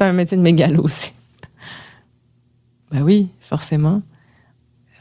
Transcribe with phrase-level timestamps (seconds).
[0.00, 1.12] c'est un métier de mégalo aussi.
[2.90, 4.00] Ben oui, forcément.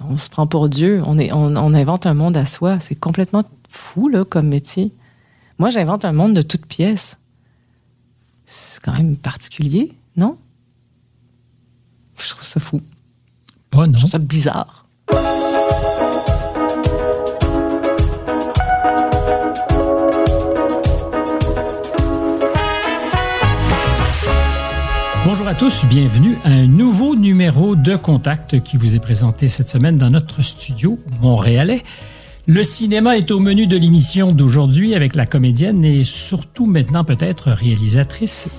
[0.02, 1.02] On se prend pour Dieu.
[1.06, 2.82] On, est, on, on invente un monde à soi.
[2.82, 4.92] C'est complètement fou, là, comme métier.
[5.58, 7.18] Moi, j'invente un monde de toutes pièces.
[8.46, 10.38] C'est quand même particulier, non?
[12.18, 12.82] Je trouve ça fou.
[13.72, 13.94] Pas, non.
[13.94, 14.86] Je trouve ça bizarre.
[25.40, 29.70] Bonjour à tous, bienvenue à un nouveau numéro de Contact qui vous est présenté cette
[29.70, 31.84] semaine dans notre studio montréalais.
[32.46, 37.52] Le cinéma est au menu de l'émission d'aujourd'hui avec la comédienne et surtout maintenant peut-être
[37.52, 38.50] réalisatrice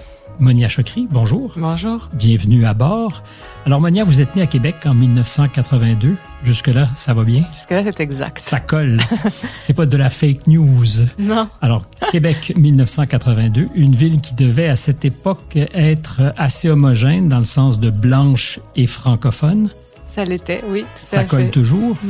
[0.41, 1.07] Monia Chokri.
[1.11, 1.53] Bonjour.
[1.57, 2.09] Bonjour.
[2.15, 3.23] Bienvenue à bord.
[3.67, 6.17] Alors Monia, vous êtes née à Québec en 1982.
[6.43, 7.45] Jusque-là, ça va bien?
[7.53, 8.39] Jusque-là, c'est exact.
[8.39, 8.99] Ça colle.
[9.59, 10.87] C'est pas de la fake news.
[11.19, 11.47] Non.
[11.61, 17.45] Alors, Québec 1982, une ville qui devait à cette époque être assez homogène dans le
[17.45, 19.69] sens de blanche et francophone.
[20.07, 21.51] Ça l'était, oui, tout Ça à colle fait.
[21.51, 21.97] toujours.
[22.03, 22.09] Mm.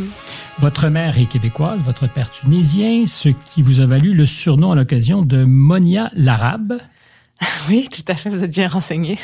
[0.61, 4.75] Votre mère est québécoise, votre père tunisien, ce qui vous a valu le surnom à
[4.77, 6.79] l'occasion de Monia l'Arabe.
[7.69, 9.19] Oui, tout à fait, vous êtes bien renseigné.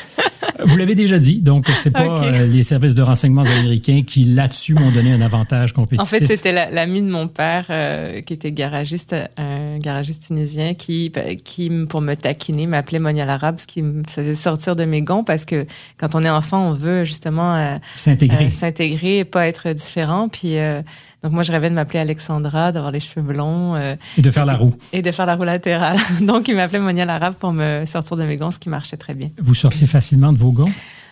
[0.63, 4.73] Vous l'avez déjà dit, donc c'est pas euh, les services de renseignement américains qui là-dessus
[4.73, 6.01] m'ont donné un avantage compétitif.
[6.01, 10.73] En fait, c'était la- l'ami de mon père euh, qui était garagiste, un garagiste tunisien
[10.73, 11.11] qui,
[11.43, 15.23] qui pour me taquiner, m'appelait Monia l'Arabe, ce qui me faisait sortir de mes gonds
[15.23, 15.65] parce que
[15.97, 18.45] quand on est enfant, on veut justement euh, S'intégrer.
[18.45, 20.27] euh, s'intégrer et pas être différent.
[20.29, 20.81] Puis euh,
[21.27, 24.45] donc moi, je rêvais de m'appeler Alexandra, d'avoir les cheveux blonds euh, et de faire
[24.45, 24.73] la roue.
[24.93, 25.97] et de faire la roue latérale.
[26.21, 29.13] donc il m'appelait Monia l'Arabe pour me sortir de mes gonds, ce qui marchait très
[29.13, 29.29] bien.
[29.41, 30.71] Vous sortiez facilement de vos gonds.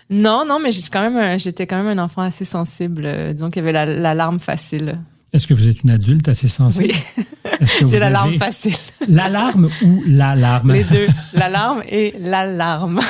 [0.09, 3.03] Non, non, mais quand même, j'étais quand même un enfant assez sensible.
[3.05, 5.01] euh, disons qu'il y avait la, la larme facile.
[5.33, 6.93] Est-ce que vous êtes une adulte assez sensible?
[6.93, 7.25] Oui,
[7.89, 8.73] j'ai la larme avez facile.
[9.09, 10.71] l'alarme ou l'alarme?
[10.71, 13.01] Les deux, l'alarme et l'alarme.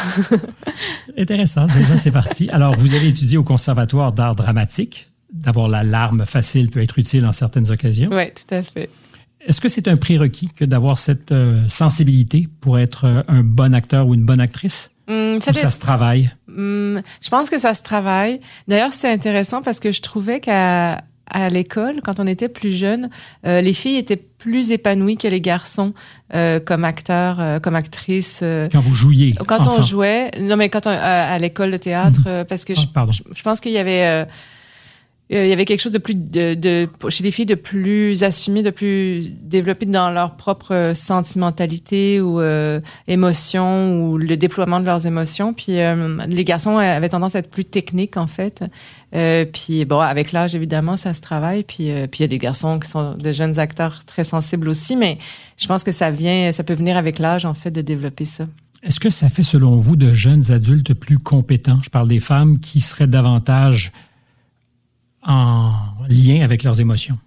[1.19, 1.67] Intéressant.
[1.67, 2.49] Déjà, c'est parti.
[2.49, 5.07] Alors, vous avez étudié au Conservatoire d'art dramatique.
[5.33, 8.09] D'avoir l'alarme facile peut être utile en certaines occasions.
[8.11, 8.89] Oui, tout à fait.
[9.45, 13.73] Est-ce que c'est un prérequis que d'avoir cette euh, sensibilité pour être euh, un bon
[13.75, 14.91] acteur ou une bonne actrice?
[15.07, 16.31] Hum, ça Ou ça se travaille?
[16.47, 18.39] hum, je pense que ça se travaille.
[18.67, 23.09] D'ailleurs, c'est intéressant parce que je trouvais qu'à à l'école, quand on était plus jeune,
[23.47, 25.93] euh, les filles étaient plus épanouies que les garçons
[26.35, 28.43] euh, comme acteurs, euh, comme actrices.
[28.71, 29.33] Quand vous jouiez?
[29.47, 29.75] Quand enfant.
[29.79, 30.95] on jouait, non mais quand on, à,
[31.33, 33.11] à l'école de théâtre, euh, parce que Ah, je, pardon.
[33.11, 34.25] je, je pense qu'il y avait,
[35.33, 38.23] euh, il y avait quelque chose de plus, de, de- chez les filles, de plus
[38.23, 44.79] assumé, de plus développé dans leur propre euh, sentimentalité ou euh, émotion ou le déploiement
[44.79, 45.53] de leurs émotions.
[45.53, 48.63] Puis euh, les garçons avaient tendance à être plus techniques en fait.
[49.15, 51.63] Euh, puis bon, avec l'âge évidemment, ça se travaille.
[51.63, 54.95] Puis puis il y a des garçons qui sont des jeunes acteurs très sensibles aussi,
[54.95, 55.17] mais
[55.57, 58.45] je pense que ça vient, ça peut venir avec l'âge en fait de développer ça.
[58.83, 61.79] Est-ce que ça fait, selon vous, de jeunes adultes plus compétents?
[61.83, 63.91] Je parle des femmes qui seraient davantage
[65.25, 65.73] en
[66.07, 67.17] lien avec leurs émotions.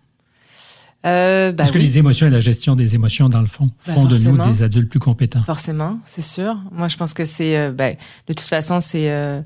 [1.07, 1.85] Euh, ben Est-ce que oui.
[1.85, 4.63] les émotions et la gestion des émotions, dans le fond, Ben, font de nous des
[4.63, 5.45] adultes plus compétents?
[5.45, 6.57] Forcément, c'est sûr.
[6.73, 7.95] Moi, je pense que c'est, euh, ben,
[8.27, 9.41] de toute façon, c'est, euh,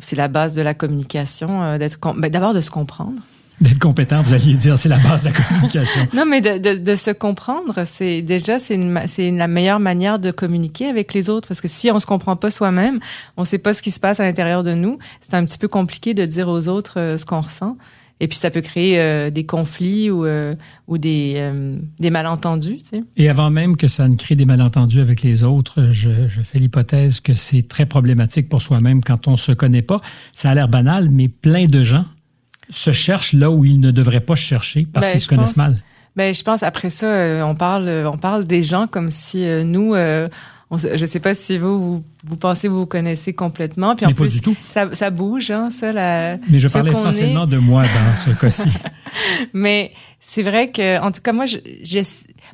[0.00, 3.20] c'est la base de la communication, euh, d'être, ben, d'abord de se comprendre.
[3.62, 6.08] D'être compétent, vous alliez dire, c'est la base de la communication.
[6.14, 10.86] Non, mais de, de, de se comprendre, c'est déjà c'est la meilleure manière de communiquer
[10.88, 12.98] avec les autres, parce que si on se comprend pas soi-même,
[13.36, 14.98] on sait pas ce qui se passe à l'intérieur de nous.
[15.20, 17.76] C'est un petit peu compliqué de dire aux autres euh, ce qu'on ressent.
[18.18, 20.54] Et puis ça peut créer euh, des conflits ou, euh,
[20.86, 22.78] ou des, euh, des malentendus.
[22.78, 23.04] Tu sais.
[23.16, 26.58] Et avant même que ça ne crée des malentendus avec les autres, je, je fais
[26.58, 30.00] l'hypothèse que c'est très problématique pour soi-même quand on se connaît pas.
[30.32, 32.04] Ça a l'air banal, mais plein de gens
[32.70, 35.50] se cherchent là où ils ne devraient pas se chercher parce Ben, qu'ils se connaissent
[35.54, 35.82] pense- mal.
[36.16, 39.64] Ben, je pense après ça, euh, on parle, on parle des gens comme si euh,
[39.64, 40.28] nous, euh,
[40.76, 43.94] je sais pas si vous, vous, vous pensez vous vous connaissez complètement.
[43.96, 44.56] Puis en Mais pas plus, du tout.
[44.66, 45.92] Ça, ça bouge, hein, ça.
[45.92, 47.48] La, Mais je qu'on essentiellement est.
[47.50, 48.68] de moi dans ce cas-ci.
[49.52, 52.00] Mais c'est vrai que, en tout cas, moi, je, je-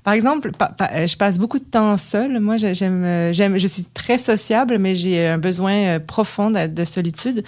[0.02, 2.40] par exemple, pa- pa- je passe beaucoup de temps seule.
[2.40, 6.66] Moi, j'ai- j'aime, j'aime, je suis très sociable, mais j'ai un besoin euh, profond de,
[6.66, 7.44] de solitude.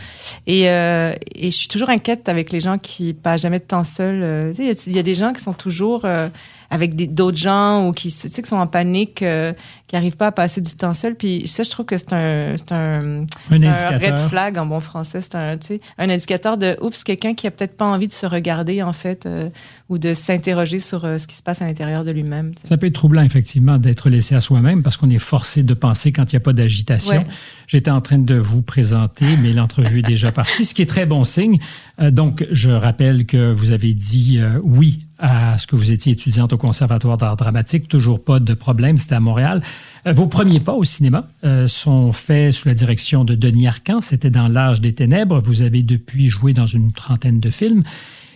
[0.47, 3.85] Et, euh, et je suis toujours inquiète avec les gens qui passent jamais de temps
[3.85, 4.21] seuls.
[4.23, 6.29] Euh, Il y, a- il y a des gens qui sont toujours euh,
[6.71, 9.53] avec des- d'autres gens ou qui, tu sais, qui sont en panique, euh,
[9.89, 11.15] qui arrivent pas à passer du temps seul.
[11.17, 15.21] Puis ça, je trouve que c'est un, c'est un, Un red flag en bon français.
[15.21, 18.13] C'est un, tu sais, un indicateur de, oups, quelqu'un qui a peut-être pas envie de
[18.13, 19.49] se regarder, en fait, euh,
[19.89, 22.53] ou de s'interroger sur euh, ce qui se passe à l'intérieur de lui-même.
[22.63, 26.13] Ça peut être troublant, effectivement, d'être laissé à soi-même parce qu'on est forcé de penser
[26.13, 27.17] quand il n'y a pas d'agitation.
[27.17, 27.25] Ouais.
[27.67, 31.07] J'étais en train de vous présenter, mais l'entrevue est déjà partie, ce qui est très
[31.07, 31.59] bon signe.
[32.01, 36.13] Euh, donc, je rappelle que vous avez dit euh, oui à ce que vous étiez
[36.13, 37.89] étudiante au Conservatoire d'art dramatique.
[37.89, 39.63] Toujours pas de problème, c'était à Montréal.
[40.07, 44.01] Euh, vos premiers pas au cinéma euh, sont faits sous la direction de Denis Arcan.
[44.01, 45.39] C'était dans L'âge des ténèbres.
[45.41, 47.83] Vous avez depuis joué dans une trentaine de films.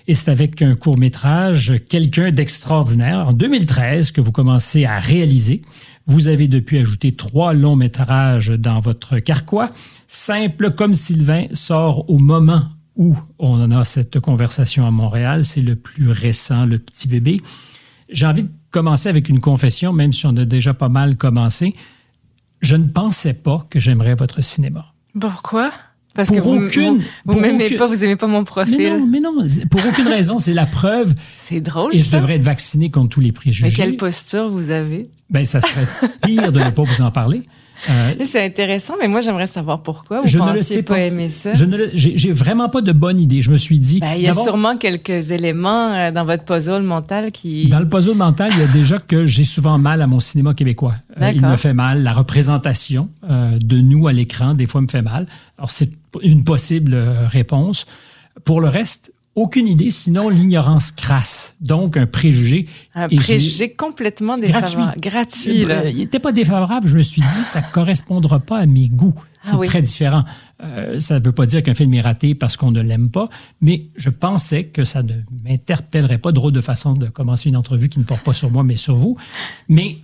[0.06, 5.62] Et c'est avec un court métrage, Quelqu'un d'extraordinaire, en 2013, que vous commencez à réaliser.
[6.06, 9.70] Vous avez depuis ajouté trois longs métrages dans votre carquois.
[10.06, 12.64] Simple comme Sylvain sort au moment
[12.96, 15.44] où on en a cette conversation à Montréal.
[15.44, 17.40] C'est le plus récent, le petit bébé.
[18.08, 21.74] J'ai envie de commencer avec une confession, même si on a déjà pas mal commencé.
[22.60, 24.86] Je ne pensais pas que j'aimerais votre cinéma.
[25.18, 25.72] Pourquoi?
[26.14, 28.78] Parce que vous, aucune, vous, m'aimez pas, vous aimez pas mon profil.
[28.78, 31.12] Mais non, mais non, pour aucune raison, c'est la preuve.
[31.36, 31.94] C'est drôle.
[31.94, 33.64] Et je devrais être vacciné contre tous les préjugés.
[33.66, 35.10] Mais quelle posture vous avez?
[35.28, 35.86] Ben, ça serait
[36.22, 37.42] pire de ne pas vous en parler.
[37.90, 41.54] Euh, c'est intéressant, mais moi, j'aimerais savoir pourquoi vous je ne sais pas, aimer ça?
[41.54, 43.42] Je ne j'ai vraiment pas de bonne idée.
[43.42, 44.00] Je me suis dit.
[44.00, 47.68] Ben, il y a sûrement quelques éléments euh, dans votre puzzle mental qui.
[47.68, 50.54] Dans le puzzle mental, il y a déjà que j'ai souvent mal à mon cinéma
[50.54, 50.94] québécois.
[51.20, 52.02] Euh, il me fait mal.
[52.02, 55.26] La représentation de nous à l'écran, des fois, me fait mal.
[55.58, 55.90] Alors, c'est
[56.22, 56.94] une possible
[57.26, 57.86] réponse.
[58.44, 61.56] Pour le reste, aucune idée, sinon l'ignorance crasse.
[61.60, 62.68] Donc, un préjugé.
[62.94, 65.00] Un préjugé complètement défavorable.
[65.00, 65.64] Gratuit.
[65.64, 66.86] Euh, il n'était pas défavorable.
[66.86, 69.14] Je me suis dit, ça ne correspondra pas à mes goûts.
[69.16, 70.24] Ah C'est très différent.
[70.62, 73.28] Euh, ça ne veut pas dire qu'un film est raté parce qu'on ne l'aime pas,
[73.60, 76.30] mais je pensais que ça ne m'interpellerait pas.
[76.30, 78.94] Drôle de façon de commencer une entrevue qui ne porte pas sur moi, mais sur
[78.94, 79.16] vous.
[79.68, 79.98] Mais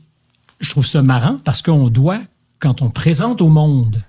[0.59, 2.21] je trouve ça marrant parce qu'on doit,
[2.59, 4.03] quand on présente au monde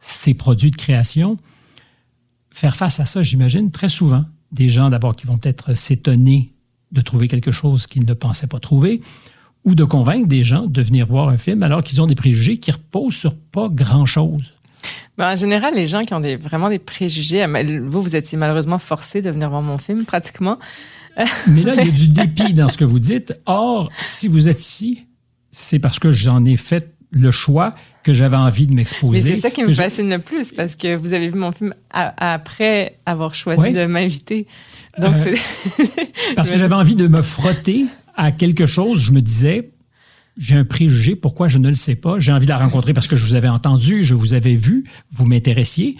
[0.00, 1.36] ces produits de création,
[2.50, 6.52] faire face à ça, j'imagine, très souvent des gens d'abord qui vont peut-être s'étonner
[6.92, 9.00] de trouver quelque chose qu'ils ne pensaient pas trouver,
[9.64, 12.58] ou de convaincre des gens de venir voir un film alors qu'ils ont des préjugés
[12.58, 14.52] qui reposent sur pas grand-chose.
[15.18, 17.46] Ben, en général, les gens qui ont des, vraiment des préjugés,
[17.86, 20.56] vous, vous étiez malheureusement forcé de venir voir mon film, pratiquement.
[21.46, 23.38] Mais là, il y a du dépit dans ce que vous dites.
[23.46, 25.04] Or, si vous êtes ici,
[25.50, 29.22] c'est parce que j'en ai fait le choix que j'avais envie de m'exposer.
[29.22, 31.72] Mais c'est ça qui me fascine le plus, parce que vous avez vu mon film
[31.90, 34.46] après avoir choisi de m'inviter.
[34.98, 35.36] Donc euh,
[36.34, 37.86] parce que j'avais envie de me frotter
[38.16, 39.70] à quelque chose, je me disais,
[40.36, 42.18] j'ai un préjugé, pourquoi je ne le sais pas?
[42.18, 44.84] J'ai envie de la rencontrer parce que je vous avais entendu, je vous avais vu,
[45.12, 45.96] vous m'intéressiez.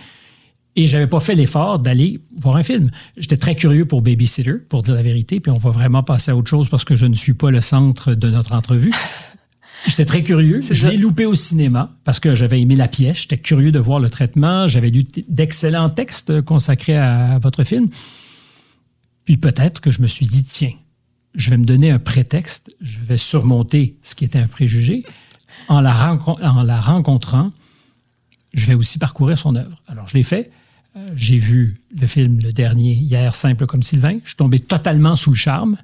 [0.75, 2.91] Et j'avais pas fait l'effort d'aller voir un film.
[3.19, 6.37] J'étais très curieux pour Babysitter, pour dire la vérité, puis on va vraiment passer à
[6.37, 8.91] autre chose parce que je ne suis pas le centre de notre entrevue.
[9.87, 10.61] J'étais très curieux.
[10.63, 13.23] Je l'ai loupé au cinéma parce que j'avais aimé la pièce.
[13.23, 14.69] J'étais curieux de voir le traitement.
[14.69, 17.89] J'avais lu d'excellents textes consacrés à, votre film.
[19.25, 20.73] Puis peut-être que je me suis dit, tiens,
[21.35, 22.75] je vais me donner un prétexte.
[22.81, 25.05] Je vais surmonter ce qui était un préjugé.
[25.69, 27.51] En la, en la rencontrant,
[28.55, 29.83] je vais aussi parcourir son œuvre.
[29.89, 30.51] Alors, je l'ai fait.
[30.97, 34.19] Euh, j'ai vu le film, le dernier, hier, Simple comme Sylvain.
[34.23, 35.77] Je suis tombé totalement sous le charme.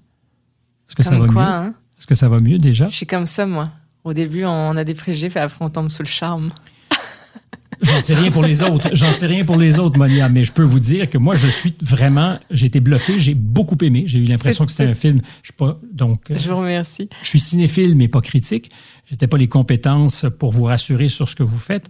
[0.89, 1.39] Est-ce que ça va mieux?
[1.39, 1.75] Hein?
[1.99, 2.87] Est-ce que ça va mieux déjà?
[2.87, 3.65] Je suis comme ça, moi.
[4.09, 6.51] Au début, on a des préjugés, puis après, on tombe sous le charme.
[7.83, 8.89] J'en sais rien pour les autres.
[8.95, 11.47] J'en sais rien pour les autres, Monia, mais je peux vous dire que moi, je
[11.47, 14.05] suis vraiment, j'ai été bluffé, j'ai beaucoup aimé.
[14.07, 15.21] J'ai eu l'impression que c'était un film.
[15.43, 16.23] Je suis pas, donc.
[16.31, 17.11] Je vous remercie.
[17.23, 18.71] Je suis cinéphile, mais pas critique.
[19.05, 21.89] J'étais pas les compétences pour vous rassurer sur ce que vous faites.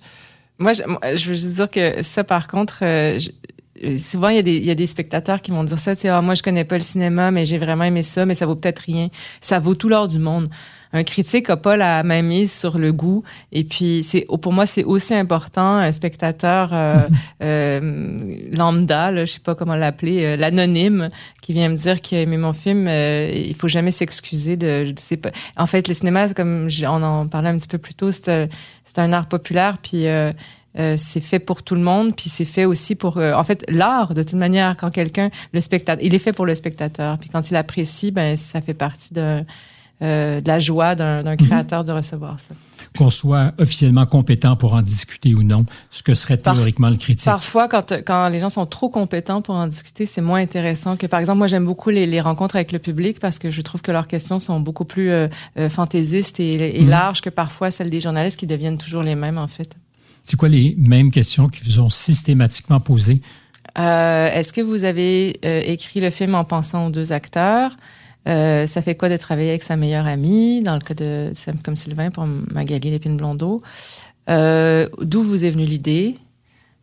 [0.59, 0.83] Moi, je,
[1.29, 3.17] veux juste dire que ça, par contre, euh,
[3.97, 6.03] souvent, il y, a des, il y, a des, spectateurs qui vont dire ça, tu
[6.03, 8.45] sais, ah, moi, je connais pas le cinéma, mais j'ai vraiment aimé ça, mais ça
[8.45, 9.09] vaut peut-être rien.
[9.41, 10.49] Ça vaut tout l'or du monde
[10.93, 13.23] un critique n'a pas la même mise sur le goût.
[13.53, 17.15] Et puis, c'est pour moi, c'est aussi important un spectateur euh, mm-hmm.
[17.43, 21.11] euh, lambda, là, je sais pas comment l'appeler, euh, l'anonyme,
[21.43, 22.87] qui vient me dire qu'il a aimé mon film.
[22.89, 25.31] Euh, il faut jamais s'excuser de, je sais pas.
[25.57, 28.49] En fait, le cinéma, comme on en parlait un petit peu plus tôt, c'est
[28.97, 29.79] un art populaire.
[29.83, 30.33] Puis euh,
[30.97, 33.17] c'est fait pour tout le monde, puis c'est fait aussi pour.
[33.17, 36.55] en fait, l'art, de toute manière, quand quelqu'un, le spectateur, il est fait pour le
[36.55, 37.19] spectateur.
[37.19, 39.45] Puis quand il apprécie, ben ça fait partie de
[40.03, 41.37] euh, de la joie d'un mhm.
[41.37, 42.55] créateur de recevoir ça.
[42.97, 47.25] Qu'on soit officiellement compétent pour en discuter ou non, ce que serait théoriquement le critique.
[47.25, 51.07] Parfois, quand, quand les gens sont trop compétents pour en discuter, c'est moins intéressant que,
[51.07, 53.83] par exemple, moi, j'aime beaucoup les, les, rencontres avec le public parce que je trouve
[53.83, 55.29] que leurs questions sont beaucoup plus euh,
[55.59, 56.89] euh fantaisistes et, et mhm.
[56.89, 59.77] larges que parfois celles des journalistes qui deviennent toujours les mêmes, en fait.
[60.25, 63.23] C'est quoi les mêmes questions qui vous ont systématiquement posées?
[63.79, 67.73] Euh, Est-ce que vous avez euh, écrit le film en pensant aux deux acteurs?
[68.29, 71.33] Euh, ça fait quoi de travailler avec sa meilleure amie, dans le cas de
[71.65, 73.63] comme Sylvain pour Magali Lépine Blondeau?
[74.29, 76.17] Euh, D'où vous est venue l'idée?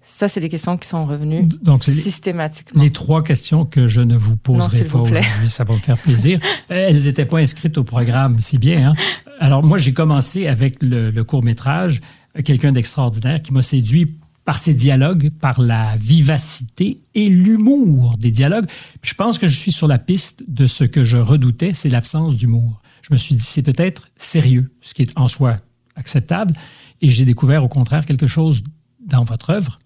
[0.01, 2.81] Ça, c'est des questions qui sont revenues Donc, systématiquement.
[2.81, 6.39] Les, trois questions que je ne vous poserai pas aujourd'hui, ça va me faire plaisir.
[6.69, 8.91] Elles n'étaient pas inscrites au programme, si bien.
[8.91, 8.93] Hein?
[9.39, 12.01] Alors, moi, j'ai commencé avec le, le court-métrage
[12.43, 18.67] Quelqu'un d'extraordinaire qui m'a séduit par ces dialogues, par la vivacité et l'humour des dialogues.
[19.01, 22.37] je pense que je suis sur la piste de ce que je redoutais, c'est l'absence
[22.37, 22.81] d'humour.
[23.01, 25.57] Je me suis dit, c'est peut-être sérieux, ce qui est en soi
[25.95, 26.55] acceptable.
[27.01, 28.63] Et j'ai découvert au contraire quelque chose
[29.05, 29.79] dans votre œuvre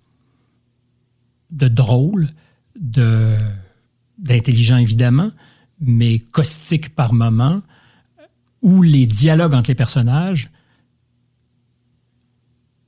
[1.52, 2.30] de drôle,
[2.80, 3.38] de
[4.18, 5.32] d'intelligent évidemment,
[5.80, 7.62] mais caustique par moments,
[8.62, 10.50] où les dialogues entre les personnages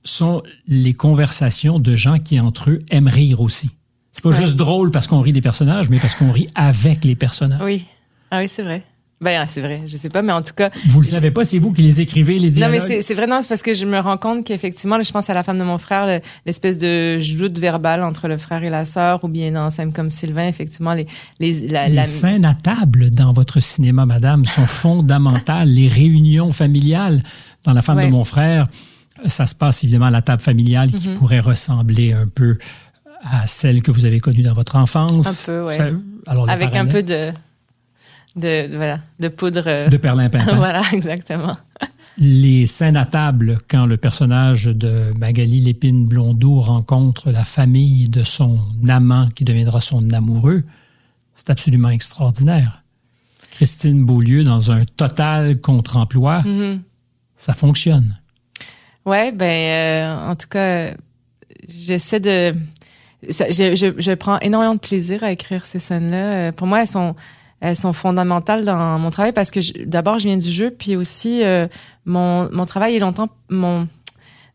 [0.04, 3.70] sont les conversations de gens qui, entre eux, aiment rire aussi.
[4.12, 7.16] C'est pas juste drôle parce qu'on rit des personnages, mais parce qu'on rit avec les
[7.16, 7.62] personnages.
[7.64, 7.86] Oui.
[8.30, 8.84] Ah oui, c'est vrai.
[9.22, 10.72] Ben, c'est vrai, je sais pas, mais en tout cas.
[10.88, 12.80] Vous le savez pas, c'est vous qui les écrivez, les dialogues?
[12.80, 15.30] Non, mais c'est vrai, non, c'est parce que je me rends compte qu'effectivement, je pense
[15.30, 18.84] à la femme de mon frère, l'espèce de joute verbale entre le frère et la
[18.84, 21.06] sœur, ou bien dans Scène comme Sylvain, effectivement, les,
[21.40, 25.70] les, les scènes à table dans votre cinéma, madame, sont fondamentales.
[25.70, 27.22] les réunions familiales
[27.64, 28.68] dans La femme de mon frère,
[29.26, 31.16] ça se passe évidemment à la table familiale qui mm-hmm.
[31.16, 32.58] pourrait ressembler un peu
[33.24, 35.28] à celle que vous avez connue dans votre enfance.
[35.28, 35.76] Un peu, oui.
[36.48, 37.32] Avec un peu de
[38.36, 39.64] de, voilà, de poudre.
[39.68, 40.56] Euh, de perlimpinpin.
[40.56, 41.52] voilà, exactement.
[42.18, 48.24] Les scènes à table, quand le personnage de Magali Lépine Blondeau rencontre la famille de
[48.24, 50.64] son amant qui deviendra son amoureux,
[51.36, 52.84] c'est absolument extraordinaire.
[53.52, 56.80] Christine Beaulieu, dans un total contre-emploi, mm-hmm.
[57.36, 58.18] ça fonctionne.
[59.06, 60.92] Ouais, ben, euh, en tout cas,
[61.68, 62.54] j'essaie de.
[63.24, 66.18] je, je, je, prends énormément de plaisir à écrire ces scènes-là.
[66.18, 67.16] Euh, pour moi, elles sont
[67.62, 71.44] elles sont fondamentales dans mon travail parce que d'abord je viens du jeu puis aussi
[71.44, 71.68] euh,
[72.06, 73.88] mon, mon travail est longtemps mon,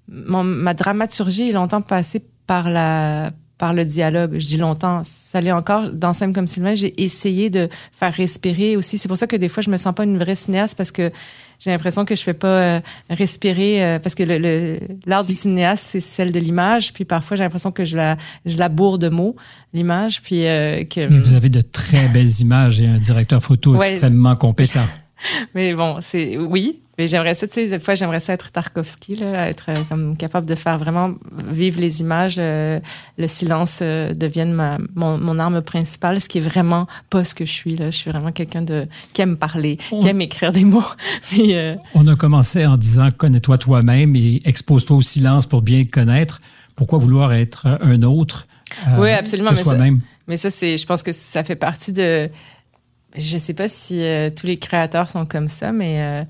[0.08, 4.38] mon ma dramaturgie est longtemps passée par la par le dialogue.
[4.38, 5.90] Je dis longtemps, ça l'est encore.
[5.90, 8.98] Dans Simple comme Sylvain, j'ai essayé de faire respirer aussi.
[8.98, 11.10] C'est pour ça que des fois, je me sens pas une vraie cinéaste parce que
[11.58, 15.86] j'ai l'impression que je fais pas euh, respirer euh, parce que le, l'art du cinéaste
[15.88, 19.08] c'est celle de l'image puis parfois j'ai l'impression que je la je la bourre de
[19.08, 19.36] mots
[19.72, 23.80] l'image puis euh, que Mais vous avez de très belles images et un directeur photo
[23.80, 24.84] extrêmement compétent.
[25.54, 29.16] Mais bon, c'est oui, mais j'aimerais ça, tu sais, des fois, j'aimerais ça être Tarkovsky,
[29.16, 31.14] là, être euh, comme capable de faire vraiment
[31.46, 32.36] vivre les images.
[32.38, 32.80] le
[33.26, 37.44] silence euh, devienne ma, mon, mon, arme principale, ce qui est vraiment pas ce que
[37.44, 37.76] je suis.
[37.76, 37.90] Là.
[37.90, 40.82] Je suis vraiment quelqu'un de qui aime parler, qui aime écrire des mots.
[41.38, 45.90] Euh, On a commencé en disant connais-toi toi-même et expose-toi au silence pour bien te
[45.90, 46.40] connaître.
[46.74, 48.46] Pourquoi vouloir être un autre
[48.98, 49.50] Oui, absolument.
[49.52, 49.76] mais, ça,
[50.26, 52.30] mais ça, c'est, je pense que ça fait partie de.
[53.16, 54.02] Je sais pas si
[54.34, 56.26] tous les créateurs sont comme ça, mais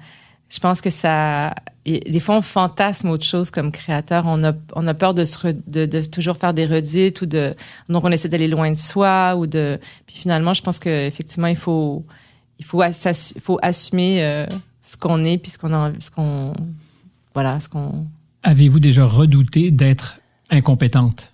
[0.49, 1.55] je pense que ça
[1.87, 4.25] des fois on fantasme autre chose comme créateur.
[4.27, 7.55] On a on a peur de se de, de, toujours faire des redites ou de
[7.89, 11.47] donc on essaie d'aller loin de soi ou de puis finalement je pense que effectivement
[11.47, 12.05] il faut
[12.59, 14.47] il faut il faut assumer euh,
[14.83, 16.53] ce qu'on est puis ce qu'on a ce qu'on
[17.35, 18.07] voilà ce qu'on.
[18.43, 20.19] Avez-vous déjà redouté d'être
[20.51, 21.33] incompétente?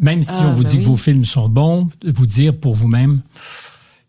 [0.00, 2.56] Même si ah, on vous ben dit que vos films sont bons de vous dire
[2.56, 3.20] pour vous-même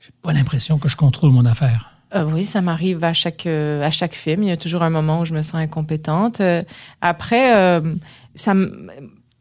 [0.01, 3.83] j'ai pas l'impression que je contrôle mon affaire euh, oui, ça m'arrive à chaque euh,
[3.83, 4.41] à chaque film.
[4.41, 6.41] Il y a toujours un moment où je me sens incompétente.
[6.41, 6.63] Euh,
[7.01, 7.81] après,
[8.35, 8.55] ça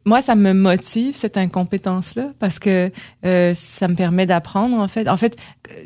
[0.04, 2.90] moi, ça me motive cette incompétence-là parce que
[3.22, 4.76] ça me permet d'apprendre.
[4.76, 5.36] En fait, en fait,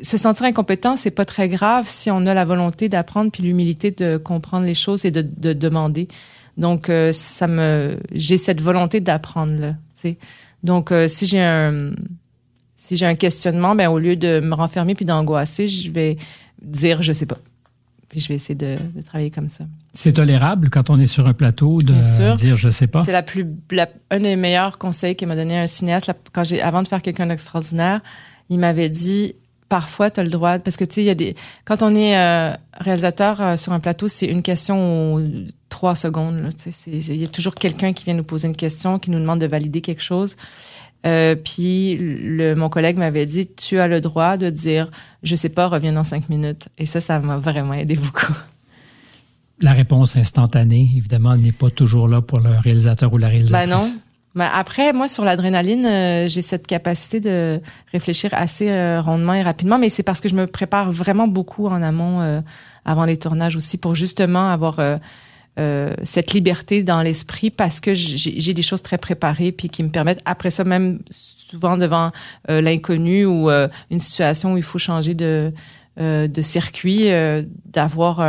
[0.01, 3.91] se sentir incompétent, c'est pas très grave si on a la volonté d'apprendre puis l'humilité
[3.91, 6.07] de comprendre les choses et de, de demander.
[6.57, 9.73] Donc, ça me, j'ai cette volonté d'apprendre là.
[9.93, 10.17] sais.
[10.63, 11.91] Donc, si j'ai un
[12.75, 16.17] si j'ai un questionnement, ben au lieu de me renfermer puis d'angoisser, je vais
[16.63, 17.37] dire je sais pas.
[18.09, 19.65] Puis je vais essayer de, travailler comme ça.
[19.91, 21.93] C'est tolérable quand on est sur un plateau de
[22.35, 23.03] dire je sais pas?
[23.03, 23.45] C'est la plus
[24.11, 27.25] un des meilleurs conseils qu'il m'a donné un cinéaste quand j'ai avant de faire quelqu'un
[27.25, 28.01] d'extraordinaire,
[28.49, 29.35] il m'avait dit
[29.67, 31.89] parfois tu as le droit parce que tu sais il y a des quand on
[31.95, 36.49] est euh, réalisateur euh, sur un plateau, c'est une question ou trois secondes
[36.85, 39.47] il y a toujours quelqu'un qui vient nous poser une question, qui nous demande de
[39.47, 40.37] valider quelque chose.
[41.05, 44.89] Euh, puis le, mon collègue m'avait dit, tu as le droit de dire,
[45.21, 46.69] je sais pas, reviens dans cinq minutes.
[46.77, 48.33] Et ça, ça m'a vraiment aidé beaucoup.
[49.59, 53.69] La réponse instantanée, évidemment, n'est pas toujours là pour le réalisateur ou la réalisatrice.
[53.69, 53.85] Ben non.
[54.35, 59.43] Mais après, moi, sur l'adrénaline, euh, j'ai cette capacité de réfléchir assez euh, rondement et
[59.43, 62.41] rapidement, mais c'est parce que je me prépare vraiment beaucoup en amont,
[62.83, 64.79] avant les tournages aussi, pour justement avoir
[65.59, 69.89] euh, cette liberté dans l'esprit parce que j'ai des choses très préparées puis qui me
[69.89, 72.11] permettent après ça même souvent devant
[72.49, 75.51] euh, l'inconnu ou euh, une situation où il faut changer de
[75.95, 77.09] de circuit
[77.71, 78.19] d'avoir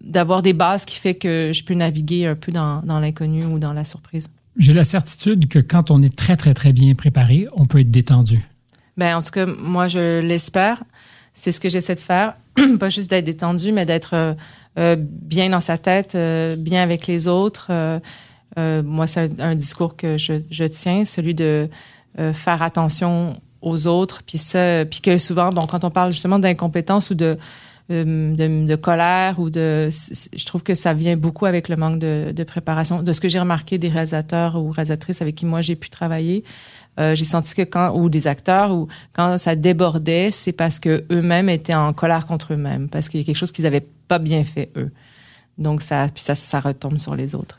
[0.00, 3.58] d'avoir des bases qui fait que je peux naviguer un peu dans, dans l'inconnu ou
[3.58, 4.30] dans la surprise.
[4.56, 7.90] J'ai la certitude que quand on est très très très bien préparé, on peut être
[7.90, 8.40] détendu.
[8.96, 10.82] Ben en tout cas, moi je l'espère.
[11.34, 12.36] C'est ce que j'essaie de faire,
[12.78, 14.34] pas juste d'être détendu, mais d'être euh,
[14.76, 17.68] bien dans sa tête, euh, bien avec les autres.
[17.70, 17.98] Euh,
[18.58, 21.68] Euh, moi, c'est un, discours que je, je tiens, celui de
[22.18, 26.38] euh, faire attention aux autres, puis ça, puis que souvent, bon, quand on parle justement
[26.38, 27.38] d'incompétence ou de,
[27.90, 31.98] euh, de, de, colère ou de, je trouve que ça vient beaucoup avec le manque
[31.98, 33.02] de, de préparation.
[33.02, 36.44] De ce que j'ai remarqué des réalisateurs ou réalisatrices avec qui moi j'ai pu travailler,
[37.00, 41.04] euh, j'ai senti que quand ou des acteurs ou quand ça débordait, c'est parce que
[41.10, 44.18] eux-mêmes étaient en colère contre eux-mêmes, parce qu'il y a quelque chose qu'ils n'avaient pas
[44.18, 44.90] bien fait eux.
[45.56, 47.56] Donc ça, puis ça, ça retombe sur les autres.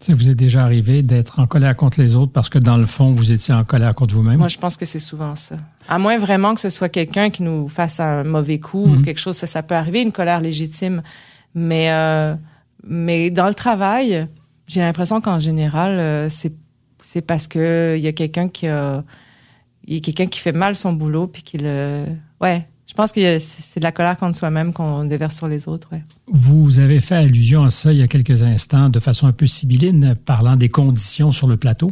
[0.00, 2.86] Ça vous est déjà arrivé d'être en colère contre les autres parce que dans le
[2.86, 4.38] fond, vous étiez en colère contre vous-même?
[4.38, 5.56] Moi, je pense que c'est souvent ça.
[5.86, 9.02] À moins vraiment que ce soit quelqu'un qui nous fasse un mauvais coup ou mhm.
[9.02, 11.02] quelque chose, ça, ça peut arriver, une colère légitime.
[11.54, 12.34] Mais, euh,
[12.82, 14.26] mais dans le travail,
[14.66, 16.54] j'ai l'impression qu'en général, euh, c'est,
[17.02, 19.04] c'est parce que il y a quelqu'un qui a,
[19.86, 22.04] il y a quelqu'un qui fait mal son boulot puis qui le,
[22.40, 25.88] ouais, je pense que c'est de la colère contre soi-même qu'on déverse sur les autres.
[26.28, 29.48] Vous avez fait allusion à ça il y a quelques instants de façon un peu
[29.48, 31.90] sibylline, parlant des conditions sur le plateau.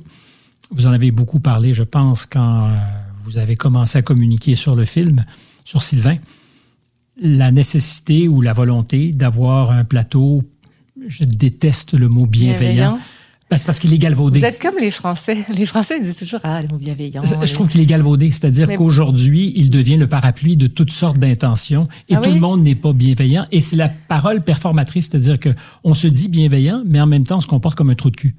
[0.71, 2.77] Vous en avez beaucoup parlé, je pense, quand euh,
[3.25, 5.25] vous avez commencé à communiquer sur le film,
[5.65, 6.19] sur Sylvain.
[7.21, 10.45] La nécessité ou la volonté d'avoir un plateau,
[11.09, 13.01] je déteste le mot bienveillant
[13.53, 14.39] ben, c'est parce qu'il est galvaudé.
[14.39, 15.45] Vous êtes comme les Français.
[15.55, 17.23] Les Français disent toujours ah le mot bienveillant.
[17.23, 21.87] Je trouve qu'il est galvaudé, c'est-à-dire qu'aujourd'hui il devient le parapluie de toutes sortes d'intentions
[22.09, 23.45] et ah tout le monde n'est pas bienveillant.
[23.53, 25.51] Et c'est la parole performatrice, c'est-à-dire que
[25.85, 28.17] on se dit bienveillant, mais en même temps on se comporte comme un trou de
[28.17, 28.37] cul.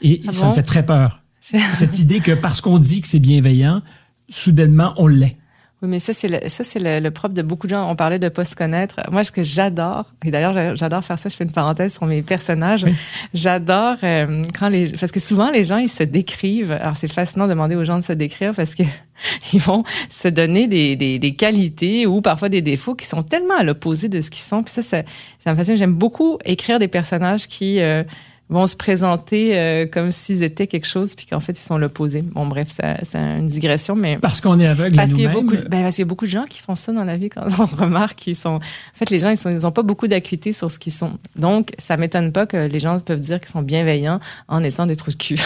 [0.00, 1.20] Et ah ça me fait très peur.
[1.40, 3.82] Cette idée que parce qu'on dit que c'est bienveillant,
[4.30, 5.36] soudainement on l'est.
[5.84, 7.90] Oui, mais ça, c'est le, ça, c'est le, propre de beaucoup de gens.
[7.90, 8.96] On parlait de pas se connaître.
[9.12, 12.22] Moi, ce que j'adore, et d'ailleurs, j'adore faire ça, je fais une parenthèse sur mes
[12.22, 12.86] personnages.
[13.34, 16.72] J'adore euh, quand les, parce que souvent, les gens, ils se décrivent.
[16.72, 18.82] Alors, c'est fascinant de demander aux gens de se décrire parce que
[19.52, 23.58] ils vont se donner des, des, des, qualités ou parfois des défauts qui sont tellement
[23.58, 24.62] à l'opposé de ce qu'ils sont.
[24.62, 25.02] Puis ça, ça,
[25.38, 25.76] ça me fascine.
[25.76, 28.04] J'aime beaucoup écrire des personnages qui, euh,
[28.50, 32.22] vont se présenter euh, comme s'ils étaient quelque chose, puis qu'en fait, ils sont l'opposé.
[32.22, 34.18] Bon, bref, c'est une digression, mais...
[34.18, 36.30] Parce qu'on est aveugle parce qu'il y a beaucoup, ben, Parce y a beaucoup de
[36.30, 38.56] gens qui font ça dans la vie quand on remarque qu'ils sont...
[38.56, 38.60] En
[38.94, 41.12] fait, les gens, ils n'ont ils ont pas beaucoup d'acuité sur ce qu'ils sont.
[41.36, 44.96] Donc, ça m'étonne pas que les gens peuvent dire qu'ils sont bienveillants en étant des
[44.96, 45.40] trous de cul.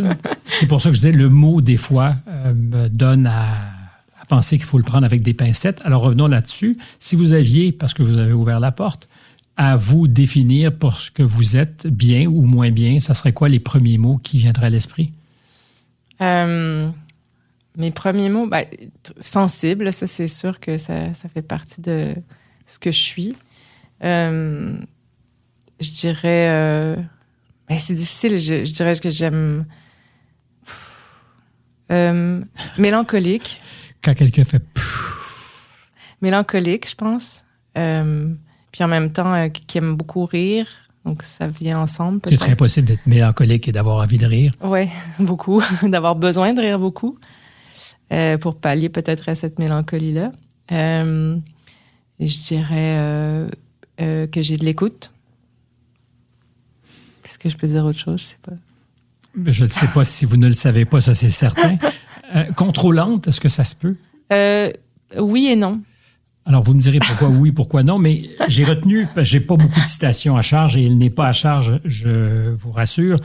[0.46, 3.74] c'est pour ça que je disais, le mot, des fois, euh, me donne à
[4.24, 5.82] à penser qu'il faut le prendre avec des pincettes.
[5.84, 6.78] Alors revenons là-dessus.
[6.98, 9.06] Si vous aviez, parce que vous avez ouvert la porte,
[9.56, 13.48] à vous définir pour ce que vous êtes, bien ou moins bien, ça serait quoi
[13.48, 15.12] les premiers mots qui viendraient à l'esprit?
[16.20, 16.88] Euh,
[17.76, 18.64] mes premiers mots, ben,
[19.20, 22.14] sensible, ça c'est sûr que ça, ça, fait partie de
[22.66, 23.36] ce que je suis.
[24.02, 24.76] Euh,
[25.80, 26.96] je dirais, euh,
[27.68, 29.64] ben, c'est difficile, je, dirais que j'aime
[32.76, 33.60] mélancolique.
[34.02, 34.62] Quand quelqu'un fait
[36.20, 37.44] mélancolique, je pense
[38.74, 40.66] puis en même temps euh, qui aime beaucoup rire.
[41.04, 42.20] Donc ça vient ensemble.
[42.28, 44.52] C'est très possible d'être mélancolique et d'avoir envie de rire.
[44.64, 44.88] Oui,
[45.20, 45.62] beaucoup.
[45.84, 47.16] d'avoir besoin de rire beaucoup
[48.10, 50.32] euh, pour pallier peut-être à cette mélancolie-là.
[50.72, 51.36] Euh,
[52.18, 53.48] je dirais
[53.96, 55.12] que j'ai de l'écoute.
[57.22, 58.20] Qu'est-ce que je peux dire autre chose?
[58.20, 59.52] Je sais pas.
[59.52, 61.78] Je ne sais pas si vous ne le savez pas, ça c'est certain.
[62.56, 63.94] contrôlante, est-ce que ça se peut?
[65.16, 65.80] oui et non.
[66.46, 69.86] Alors, vous me direz pourquoi oui, pourquoi non, mais j'ai retenu, j'ai pas beaucoup de
[69.86, 73.18] citations à charge et il n'est pas à charge, je vous rassure.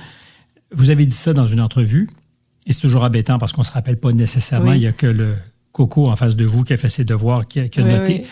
[0.72, 2.10] Vous avez dit ça dans une entrevue
[2.66, 5.36] et c'est toujours embêtant parce qu'on se rappelle pas nécessairement, il y a que le
[5.72, 8.24] coco en face de vous qui a fait ses devoirs, qui a, noté.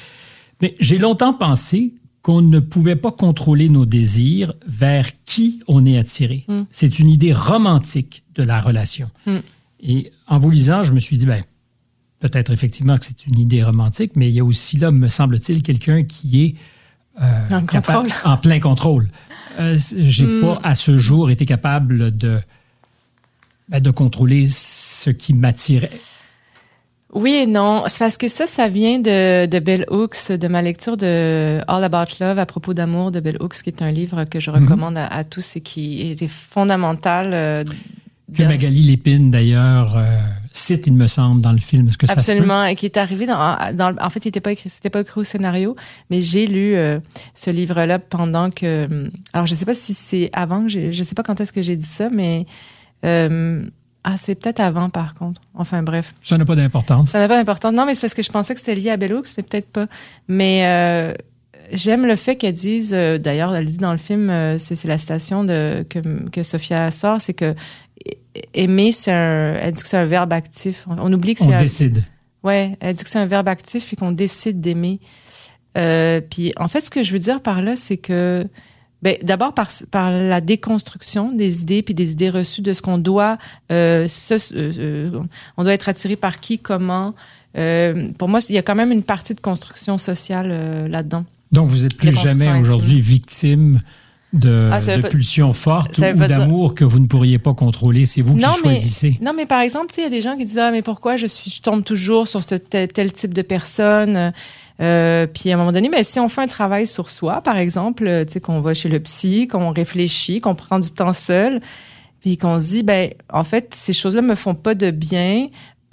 [0.61, 5.97] Mais j'ai longtemps pensé qu'on ne pouvait pas contrôler nos désirs vers qui on est
[5.97, 6.45] attiré.
[6.47, 6.63] Hmm.
[6.69, 9.09] C'est une idée romantique de la relation.
[9.25, 9.37] Hmm.
[9.81, 11.43] Et en vous lisant, je me suis dit, ben,
[12.19, 15.61] peut-être effectivement que c'est une idée romantique, mais il y a aussi là, me semble-t-il,
[15.63, 16.55] quelqu'un qui est
[17.21, 17.59] euh,
[18.23, 19.07] en, plein contrôle.
[19.59, 20.41] Euh, J'ai hmm.
[20.41, 22.39] pas à ce jour été capable de,
[23.69, 25.89] ben, de contrôler ce qui m'attirait.
[27.13, 27.83] Oui et non.
[27.87, 31.83] C'est parce que ça, ça vient de, de Bell Hooks, de ma lecture de All
[31.83, 34.63] About Love à propos d'amour de Bell Hooks, qui est un livre que je mhm.
[34.63, 37.29] recommande à, tous et qui était fondamental.
[37.33, 37.63] Euh,
[38.35, 39.97] que Magali Lépine, d'ailleurs,
[40.47, 41.89] euh, cite, il me semble, dans le film.
[41.91, 44.69] ce que Absolument, et qui est arrivé dans, dans en fait, il n'était pas écrit,
[44.69, 45.75] c'était pas écrit au scénario,
[46.09, 46.99] mais j'ai lu euh,
[47.33, 51.15] ce livre-là pendant que, alors je sais pas si c'est avant que j'ai, je sais
[51.15, 52.45] pas quand est-ce que j'ai dit ça, mais
[53.05, 53.63] euh,
[54.03, 55.41] ah, c'est peut-être avant, par contre.
[55.53, 56.13] Enfin, bref.
[56.23, 57.09] Ça n'a pas d'importance.
[57.09, 57.73] Ça n'a pas d'importance.
[57.73, 59.87] Non, mais c'est parce que je pensais que c'était lié à Bellux, mais peut-être pas.
[60.29, 61.13] Mais
[61.73, 65.85] j'aime le fait qu'elle dise, d'ailleurs, elle dit dans le film, c'est la citation de,
[65.89, 67.53] que, que Sophia sort, c'est que
[68.53, 70.85] aimer, c'est un, elle dit que c'est un verbe actif.
[70.87, 72.03] On oublie que c'est On décide.
[72.43, 74.99] Ouais, elle dit que c'est un verbe actif puis qu'on décide d'aimer.
[75.77, 78.45] Euh, puis en fait, ce que je veux dire par là, c'est que
[79.03, 82.97] Ben, d'abord par, par la déconstruction des idées puis des idées reçues de ce qu'on
[82.97, 83.37] doit
[83.71, 85.21] euh, euh,
[85.55, 87.13] on doit être attiré par qui comment
[88.17, 90.49] pour moi il y a quand même une partie de construction sociale
[90.89, 93.81] là-dedans donc vous êtes plus jamais aujourd'hui victime
[94.33, 98.05] de, ah, de pulsions fortes ou d'amour que vous ne pourriez pas contrôler.
[98.05, 99.17] C'est vous qui choisissez.
[99.21, 101.27] Non, mais par exemple, il y a des gens qui disent ah mais pourquoi je
[101.27, 104.33] suis je tombe toujours sur tel, tel type de personne?
[104.79, 107.57] Euh, puis à un moment donné, mais si on fait un travail sur soi, par
[107.57, 111.61] exemple, tu sais qu'on va chez le psy, qu'on réfléchit, qu'on prend du temps seul,
[112.21, 115.47] puis qu'on se dit ben en fait ces choses-là me font pas de bien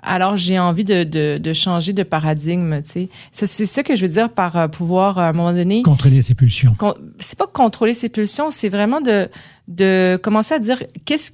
[0.05, 3.09] alors j'ai envie de, de, de, changer de paradigme, tu sais.
[3.33, 6.35] C'est ça que je veux dire par euh, pouvoir à un moment donné contrôler ses
[6.35, 6.77] pulsions.
[7.19, 9.29] c'est pas contrôler ses pulsions, c'est vraiment de
[9.69, 11.33] de commencer à dire qu'est-ce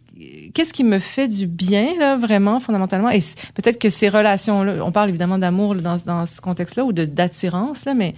[0.54, 3.20] qu'est-ce qui me fait du bien là vraiment fondamentalement et
[3.54, 7.04] peut-être que ces relations là, on parle évidemment d'amour dans dans ce contexte-là ou de
[7.04, 8.14] d'attirance là, mais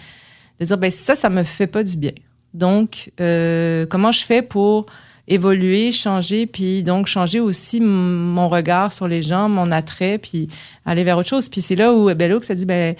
[0.60, 2.12] de dire ben ça ça me fait pas du bien.
[2.54, 4.86] Donc euh, comment je fais pour
[5.28, 10.48] évoluer, changer, puis donc changer aussi mon regard sur les gens, mon attrait, puis
[10.84, 11.48] aller vers autre chose.
[11.48, 12.94] Puis c'est là où Belloc ça dit ben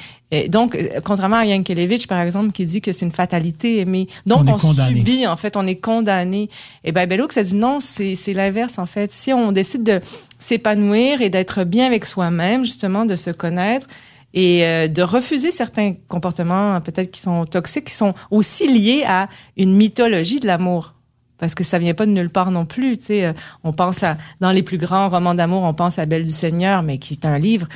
[0.49, 4.59] donc contrairement à Yankelevich par exemple qui dit que c'est une fatalité, mais donc on,
[4.59, 6.49] subit en fait, on est condamné.
[6.85, 9.11] Et ben Belloc ça dit non, c'est c'est l'inverse en fait.
[9.11, 10.01] Si on décide de
[10.39, 13.87] s'épanouir et d'être bien avec soi-même, justement de se connaître,
[14.35, 19.29] et euh, de refuser certains comportements peut-être qui sont toxiques, qui sont aussi liés à
[19.57, 20.95] une mythologie de l'amour
[21.42, 22.96] parce que ça vient pas de nulle part non plus.
[22.98, 23.33] Tu sais, euh,
[23.64, 26.85] on pense à dans les plus grands romans d'amour, on pense à Belle du Seigneur,
[26.85, 27.66] mais qui est un livre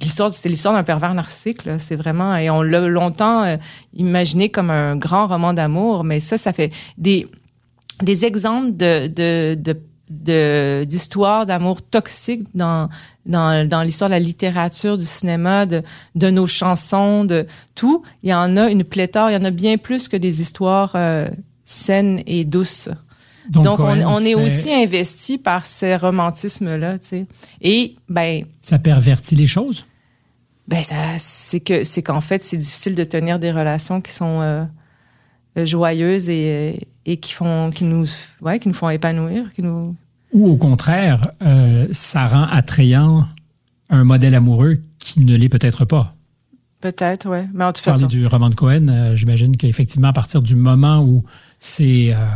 [0.00, 3.56] l'histoire c'est l'histoire d'un pervers narcissique c'est vraiment et on l'a longtemps euh,
[3.94, 7.26] imaginé comme un grand roman d'amour mais ça ça fait des
[8.00, 9.58] des exemples de de,
[10.08, 12.88] de d'histoires d'amour toxiques dans
[13.26, 15.82] dans, dans l'histoire de la littérature, du cinéma, de,
[16.14, 18.02] de nos chansons, de tout.
[18.22, 20.92] Il y en a une pléthore, il y en a bien plus que des histoires
[20.94, 21.28] euh,
[21.68, 22.88] saine et douce.
[23.50, 27.26] Donc, on, est aussi investi par ces romantismes-là, tu sais.
[27.62, 28.44] Et, ben...
[28.58, 29.86] Ça pervertit les choses?
[30.66, 34.40] Ben, ça, c'est que, c'est qu'en fait, c'est difficile de tenir des relations qui sont
[34.42, 34.64] euh,
[35.56, 38.06] joyeuses et, et qui font, qui nous,
[38.42, 39.96] ouais, qui nous font épanouir, qui nous...
[40.32, 43.26] Ou au contraire, euh, ça rend attrayant
[43.88, 46.17] un modèle amoureux qui ne l'est peut-être pas.
[46.80, 47.46] Peut-être, oui.
[47.54, 47.96] Mais en tout cas.
[47.96, 51.24] du roman de Cohen, euh, j'imagine qu'effectivement, à partir du moment où
[51.58, 52.26] c'est euh,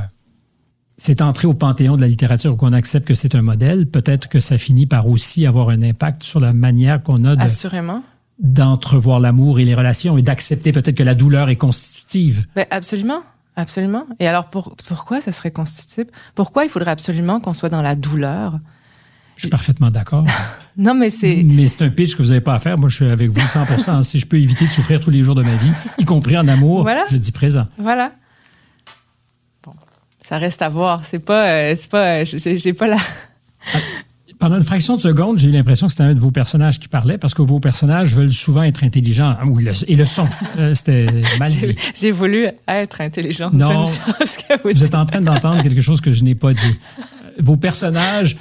[0.96, 4.40] c'est entré au panthéon de la littérature, qu'on accepte que c'est un modèle, peut-être que
[4.40, 7.36] ça finit par aussi avoir un impact sur la manière qu'on a
[8.38, 12.44] d'entrevoir l'amour et les relations et d'accepter peut-être que la douleur est constitutive.
[12.56, 13.22] Ben absolument.
[13.54, 14.06] Absolument.
[14.18, 16.06] Et alors, pour, pourquoi ça serait constitutif?
[16.34, 18.58] Pourquoi il faudrait absolument qu'on soit dans la douleur?
[19.36, 20.24] Je suis parfaitement d'accord.
[20.76, 21.42] non, mais c'est.
[21.44, 22.78] Mais c'est un pitch que vous n'avez pas à faire.
[22.78, 25.34] Moi, je suis avec vous 100 Si je peux éviter de souffrir tous les jours
[25.34, 27.66] de ma vie, y compris en amour, je dis présent.
[27.78, 28.12] Voilà.
[29.64, 29.72] Bon,
[30.22, 31.04] ça reste à voir.
[31.04, 31.48] C'est pas.
[31.48, 32.20] Euh, c'est pas.
[32.20, 32.98] Euh, j'ai pas la.
[33.74, 33.78] Ah,
[34.42, 36.88] pendant une fraction de seconde, j'ai eu l'impression que c'était un de vos personnages qui
[36.88, 39.36] parlait parce que vos personnages veulent souvent être intelligents.
[39.40, 40.26] Ah oui, et le son.
[40.58, 41.06] Euh, c'était
[41.38, 41.76] mal dit.
[41.94, 43.50] J'ai voulu être intelligent.
[43.52, 46.76] Non, que vous, vous êtes en train d'entendre quelque chose que je n'ai pas dit.
[47.38, 48.36] Vos personnages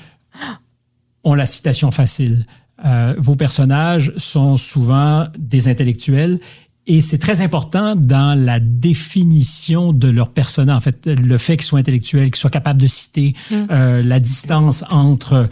[1.24, 2.46] ont la citation facile.
[2.84, 6.40] Euh, vos personnages sont souvent des intellectuels
[6.88, 10.76] et c'est très important dans la définition de leur personnage.
[10.76, 13.56] En fait, le fait qu'ils soient intellectuels, qu'ils soient capables de citer, mm.
[13.72, 15.48] euh, la distance entre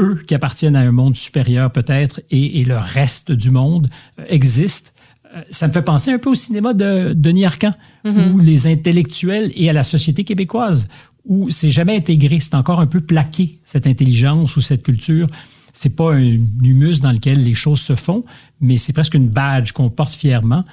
[0.00, 4.94] eux qui appartiennent à un monde supérieur peut-être et, le reste du monde euh, existe.
[5.34, 7.74] Euh, ça me fait penser un peu au cinéma de Denis Arcand,
[8.04, 8.32] mm-hmm.
[8.32, 10.88] où les intellectuels et à la société québécoise,
[11.24, 15.28] où c'est jamais intégré, c'est encore un peu plaqué, cette intelligence ou cette culture.
[15.72, 18.24] C'est pas un humus dans lequel les choses se font,
[18.60, 20.64] mais c'est presque une badge qu'on porte fièrement.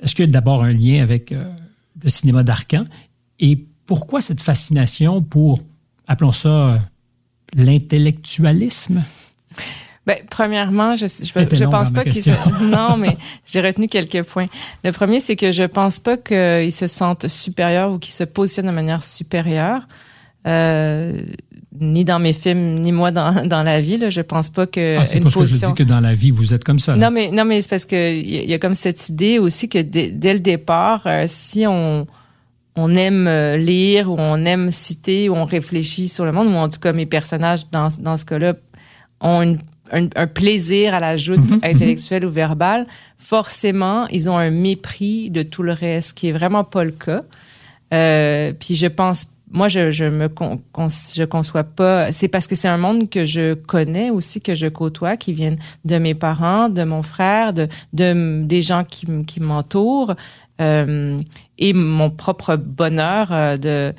[0.00, 1.50] Est-ce qu'il y a d'abord un lien avec euh,
[2.02, 2.84] le cinéma d'Arcan?
[3.38, 5.60] Et pourquoi cette fascination pour,
[6.06, 6.78] appelons ça, euh,
[7.54, 9.02] l'intellectualisme?
[10.10, 13.10] Ben, premièrement, je, je, je pense pas qu'ils non, mais
[13.46, 14.46] j'ai retenu quelques points.
[14.82, 18.66] Le premier, c'est que je pense pas qu'ils se sentent supérieurs ou qu'ils se positionnent
[18.66, 19.86] de manière supérieure.
[20.48, 21.20] Euh,
[21.78, 23.98] ni dans mes films, ni moi dans, dans la vie.
[23.98, 24.10] Là.
[24.10, 24.98] Je pense pas que.
[24.98, 26.96] Ah, c'est parce que je dis que dans la vie, vous êtes comme ça.
[26.96, 29.78] Non, mais non, mais c'est parce que il y, a comme cette idée aussi que
[29.78, 32.08] dès, le départ, euh, si on
[32.74, 36.56] on aime euh, lire ou on aime citer ou on réfléchit sur le monde, ou
[36.56, 38.54] en tout cas mes personnages dans, dans ce cas-là
[39.20, 39.58] ont une
[39.90, 41.60] un, plaisir à la joute mhm, mhm.
[41.62, 42.86] intellectuelle ou verbale,
[43.18, 47.22] forcément, ils ont un mépris de tout le reste, qui est vraiment pas le cas.
[47.92, 52.12] Euh, puis je pense moi, je, je me con, je conçois pas.
[52.12, 55.58] C'est parce que c'est un monde que je connais aussi, que je côtoie, qui viennent
[55.84, 60.14] de mes parents, de mon frère, de, de des gens qui, qui m'entourent,
[60.60, 61.20] euh,
[61.58, 63.92] et mon propre bonheur euh, de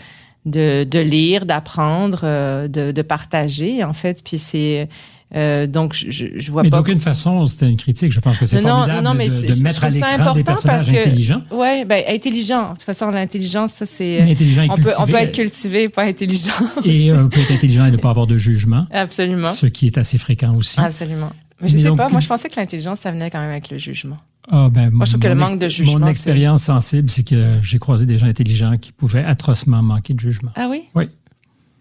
[0.43, 4.23] de, de lire, d'apprendre, euh, de, de partager en fait.
[4.23, 4.89] Puis c'est
[5.33, 6.77] euh, donc, je, je vois mais pas.
[6.77, 8.11] d'aucune façon, c'était une critique.
[8.11, 11.07] Je pense que c'est formidable non, mais de, de mettre à l'écran des personnages que,
[11.07, 11.41] intelligents.
[11.51, 12.69] Ouais, ben intelligent.
[12.69, 14.21] De toute façon, l'intelligence, ça c'est.
[14.21, 14.93] Intelligent et on cultivé.
[14.93, 16.51] peut, on peut être cultivé, pas intelligent.
[16.83, 18.87] Et on peut être intelligent et ne pas avoir de jugement.
[18.91, 19.47] Absolument.
[19.47, 20.79] Ce qui est assez fréquent aussi.
[20.79, 21.31] Absolument.
[21.61, 22.09] Mais je Mais sais donc, pas.
[22.09, 24.17] Moi, je pensais que l'intelligence, ça venait quand même avec le jugement.
[24.49, 27.59] Ah, ben, Moi, je trouve que le manque de jugement, Mon expérience sensible, c'est que
[27.61, 30.51] j'ai croisé des gens intelligents qui pouvaient atrocement manquer de jugement.
[30.55, 30.83] Ah oui?
[30.95, 31.05] Oui.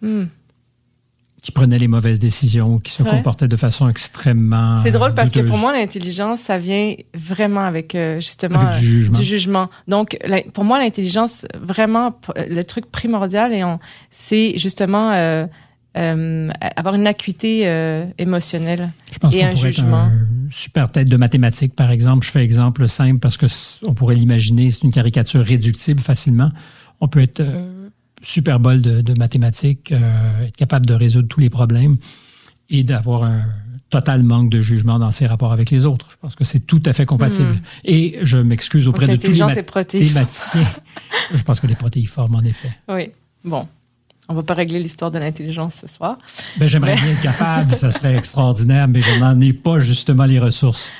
[0.02, 0.24] Hmm.
[1.42, 4.78] Qui prenaient les mauvaises décisions, qui se comportaient de façon extrêmement.
[4.82, 8.86] C'est drôle parce que pour moi, l'intelligence, ça vient vraiment avec euh, justement Avec du
[8.86, 9.18] euh, jugement.
[9.18, 9.68] du jugement.
[9.88, 13.62] Donc, la- pour moi, l'intelligence, vraiment, le truc primordial, et
[14.10, 15.46] c'est justement euh,
[15.96, 17.62] euh, avoir une acuité
[18.18, 18.90] émotionnelle.
[19.12, 19.96] Je pense et un jugement.
[20.04, 22.26] un super tête de mathématiques, par exemple.
[22.26, 23.46] Je fais exemple simple parce que
[23.86, 26.50] on pourrait l'imaginer, c'est une caricature réductible facilement.
[27.00, 27.40] On peut être
[28.22, 31.96] super bol de, de mathématiques, euh, être capable de résoudre tous les problèmes
[32.68, 33.42] et d'avoir un
[33.88, 36.06] total manque de jugement dans ses rapports avec les autres.
[36.12, 37.60] Je pense que c'est tout à fait compatible.
[37.84, 40.64] Et je m'excuse auprès Donc, de tous les mathématiciens.
[41.34, 42.70] je pense que les protéiformes, en effet.
[42.88, 43.10] Oui.
[43.44, 43.66] Bon.
[44.28, 46.16] On va pas régler l'histoire de l'intelligence ce soir.
[46.58, 50.24] Ben, J'aimerais Mais- bien être capable, ça serait extraordinaire, mais je n'en ai pas justement
[50.24, 50.92] les ressources.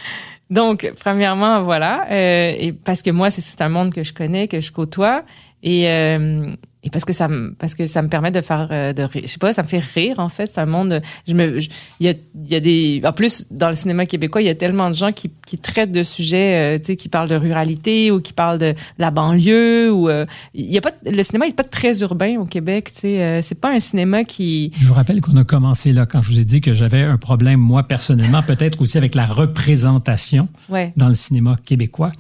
[0.51, 4.61] Donc, premièrement, voilà, euh, et parce que moi, c'est un monde que je connais, que
[4.61, 5.23] je côtoie,
[5.63, 6.51] et, euh,
[6.83, 9.07] et parce que ça me parce que ça me permet de faire euh, de.
[9.15, 10.47] Je sais pas, ça me fait rire en fait.
[10.47, 11.03] C'est un monde.
[11.29, 11.71] Je me, il
[12.01, 14.55] y a il y a des en plus dans le cinéma québécois, il y a
[14.55, 18.11] tellement de gens qui qui traitent de sujets, euh, tu sais, qui parlent de ruralité
[18.11, 21.55] ou qui parlent de la banlieue ou euh, il y a pas le cinéma est
[21.55, 22.91] pas très urbain au Québec.
[22.95, 26.07] Tu sais, euh, c'est pas un cinéma qui Je vous rappelle qu'on a commencé là
[26.07, 29.27] quand je vous ai dit que j'avais un problème, moi, personnellement, peut-être aussi avec la
[29.27, 30.95] représentation ouais.
[30.97, 32.13] dans le cinéma québécois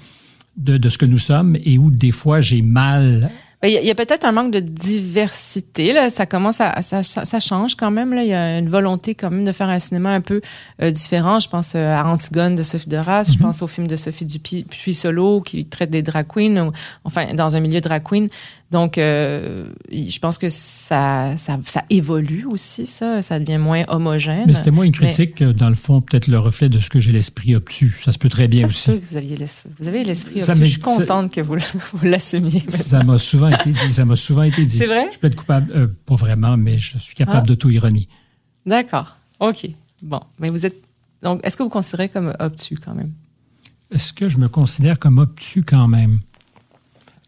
[0.60, 3.30] de, de ce que nous sommes et où des fois j'ai mal.
[3.62, 5.92] Ben, Il y a, peut-être un manque de diversité.
[5.92, 6.10] Là.
[6.10, 8.14] Ça commence à, ça, ça change quand même.
[8.14, 8.22] Là.
[8.22, 10.40] Il y a une volonté quand même de faire un cinéma un peu
[10.82, 11.40] euh, différent.
[11.40, 13.30] Je pense euh, à Antigone de Sophie Duras.
[13.32, 16.72] Je pense au film de Sophie Dupuis Puis Solo qui traite des drag queens, ou,
[17.04, 18.28] enfin dans un milieu drag queen.
[18.70, 22.86] Donc, euh, je pense que ça, ça, ça évolue aussi.
[22.86, 24.44] Ça, ça devient moins homogène.
[24.46, 27.00] Mais c'était moins une critique, euh, dans le fond, peut-être le reflet de ce que
[27.00, 28.00] j'ai l'esprit obtus.
[28.04, 28.90] Ça se peut très bien ça se aussi.
[28.92, 29.36] peut que vous aviez.
[29.80, 30.40] Vous avez l'esprit.
[30.40, 30.64] Obtus.
[30.64, 31.56] Je suis contente que vous
[32.04, 32.62] l'assumiez.
[32.68, 33.92] Ça m'a souvent été dit.
[33.92, 34.78] Ça m'a souvent été dit.
[34.78, 35.08] C'est vrai?
[35.12, 37.46] Je peux être coupable, euh, pas vraiment, mais je suis capable Ah.
[37.48, 38.08] d'auto-ironie.
[38.66, 39.16] D'accord.
[39.40, 39.68] OK.
[40.02, 40.20] Bon.
[40.38, 40.76] Mais vous êtes.
[41.22, 43.12] Donc, est-ce que vous considérez comme obtus quand même?
[43.90, 46.20] Est-ce que je me considère comme obtus quand même?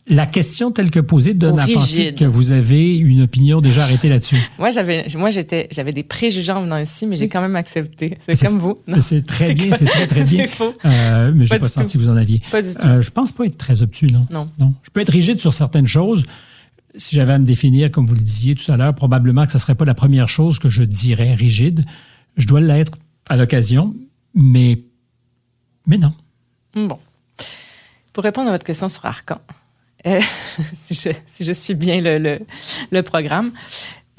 [0.08, 4.08] La question telle que posée donne à penser que vous avez une opinion déjà arrêtée
[4.08, 4.36] là-dessus.
[4.58, 8.18] Moi, j'avais, moi, j'étais, j'avais des préjugés en venant ici, mais j'ai quand même accepté.
[8.20, 8.74] C'est C'est- comme vous.
[8.88, 10.46] Non, C'est très bien, c'est très très bien.
[10.46, 10.72] C'est faux.
[10.84, 11.98] Euh, mais j'ai Pas pas, senti tout.
[12.00, 12.42] que vous en aviez.
[12.50, 12.84] Pas du tout.
[12.84, 14.26] Euh, je pense pas être très obtus, non?
[14.30, 14.50] Non.
[14.58, 14.74] Non.
[14.82, 16.24] Je peux être rigide sur certaines choses.
[16.96, 19.58] Si j'avais à me définir, comme vous le disiez tout à l'heure, probablement que ce
[19.58, 21.84] serait pas la première chose que je dirais rigide.
[22.36, 22.92] Je dois l'être
[23.28, 23.94] à l'occasion,
[24.34, 24.80] mais
[25.86, 26.12] mais non.
[26.74, 26.98] Bon.
[28.12, 29.38] Pour répondre à votre question sur Arcan,
[30.06, 30.20] euh,
[30.72, 32.40] si, je, si je suis bien le, le,
[32.90, 33.50] le programme.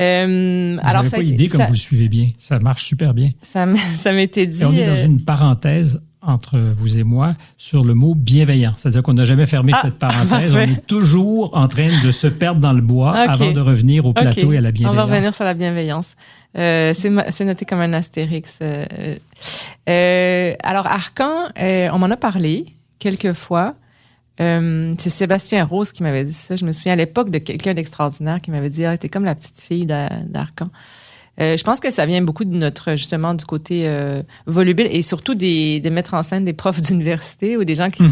[0.01, 2.29] Euh, Vous alors, ça, pas idée comme ça, vous le suivez bien.
[2.39, 3.31] Ça marche super bien.
[3.41, 3.65] ça,
[4.11, 4.61] m'était dit.
[4.61, 8.71] Et on est dans euh, une parenthèse entre vous et moi sur le mot bienveillant.
[8.77, 10.55] C'est-à-dire qu'on n'a jamais fermé Ah, cette parenthèse.
[10.55, 14.13] on est toujours en train de se perdre dans le bois avant de revenir au
[14.13, 14.95] plateau et à la On bienveillance.
[14.95, 16.15] va revenir sur la bienveillance.
[16.57, 18.59] Euh, c'est noté comme un astérix.
[19.87, 20.53] euh.
[20.63, 22.65] Alors, Arcan, on m'en a parlé
[22.99, 23.75] quelques fois.
[24.41, 26.55] Euh, c'est Sébastien Rose qui m'avait dit ça.
[26.55, 29.35] Je me souviens à l'époque de quelqu'un d'extraordinaire qui m'avait dit Ah, t'es comme la
[29.35, 30.67] petite fille d'A- d'Arcan.
[31.39, 35.01] Euh, je pense que ça vient beaucoup de notre, justement, du côté euh, volubile et
[35.01, 38.03] surtout des, des mettre en scène des profs d'université ou des gens qui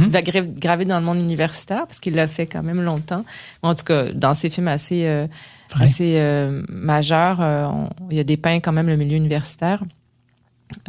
[0.59, 3.23] graver dans le monde universitaire, parce qu'il l'a fait quand même longtemps.
[3.61, 5.27] En tout cas, dans ses films assez, euh,
[5.83, 9.83] assez euh, majeurs, euh, on- il y a dépeint quand même le milieu universitaire.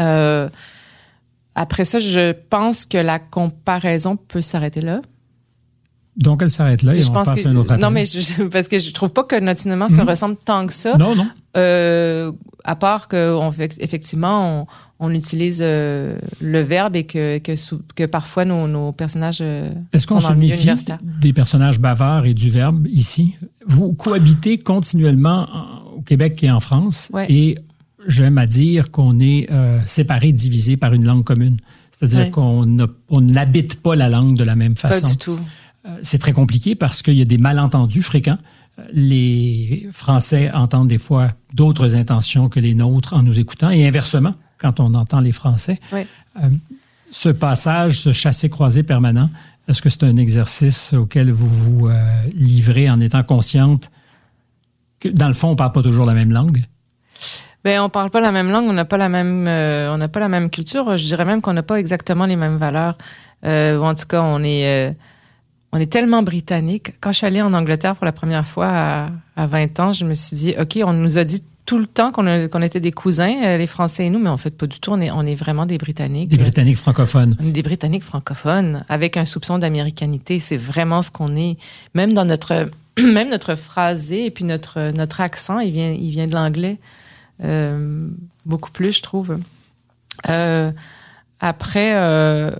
[0.00, 0.48] Euh,
[1.54, 5.02] après ça, je pense que la comparaison peut s'arrêter là.
[6.16, 7.82] Donc, elle s'arrête là et je on pense passe que, à un autre appel.
[7.82, 10.08] non, mais je- je- parce que je trouve pas que notre cinéma se Mhm.
[10.08, 10.96] ressemble tant que ça.
[10.98, 11.26] Non, non.
[11.56, 12.30] Euh,
[12.64, 14.66] à part que on fait, effectivement,
[15.00, 17.52] on, on utilise euh, le verbe et que, que,
[17.94, 20.68] que parfois nos, nos personnages euh, Est-ce qu'on se méfie
[21.20, 23.34] des personnages bavards et du verbe ici?
[23.66, 27.26] Vous cohabitez continuellement en- au Québec et en France Ouais.
[27.30, 27.58] et
[28.06, 29.48] j'aime à dire qu'on est
[29.86, 31.56] séparés, divisés par une langue commune.
[31.90, 32.30] C'est-à-dire Ouais.
[32.30, 35.08] qu'on n'habite pas la langue de la même Pas façon.
[35.08, 35.38] du tout.
[35.86, 38.38] Euh, C'est très compliqué parce qu'il y a des malentendus fréquents.
[38.92, 44.34] les Français entendent des fois d'autres intentions que les nôtres en nous écoutant, et inversement,
[44.58, 45.78] quand on entend les Français.
[45.92, 46.06] Oui.
[46.42, 46.48] Euh,
[47.10, 49.28] ce passage, ce chassé-croisé permanent,
[49.68, 51.94] est-ce que c'est un exercice auquel vous vous euh,
[52.34, 53.90] livrez en étant consciente
[55.00, 56.64] que, dans le fond, on ne parle pas toujours la même langue?
[57.64, 60.08] Ben, on parle pas la même langue, on n'a pas la même, euh, on n'a
[60.08, 60.96] pas la même culture.
[60.96, 62.98] Je dirais même qu'on n'a pas exactement les mêmes valeurs.
[63.44, 64.92] Euh, ou en tout cas, on est, euh,
[65.72, 66.94] on est tellement britannique.
[67.00, 70.04] Quand je suis allée en Angleterre pour la première fois à, à 20 ans, je
[70.04, 73.34] me suis dit, ok, on nous a dit tout le temps qu'on était des cousins,
[73.44, 74.90] euh, les Français et nous, mais en fait pas du tout.
[74.92, 76.28] On est, on est vraiment des Britanniques.
[76.28, 77.36] Des Britanniques francophones.
[77.40, 80.40] On est des Britanniques francophones avec un soupçon d'américanité.
[80.40, 81.56] C'est vraiment ce qu'on est.
[81.94, 82.68] Même dans notre,
[83.00, 86.78] même notre phrasé et puis notre, notre accent, il vient, il vient de l'anglais.
[87.44, 88.08] Euh,
[88.44, 89.38] beaucoup plus, je trouve.
[90.28, 90.72] Euh,
[91.40, 92.50] après, euh,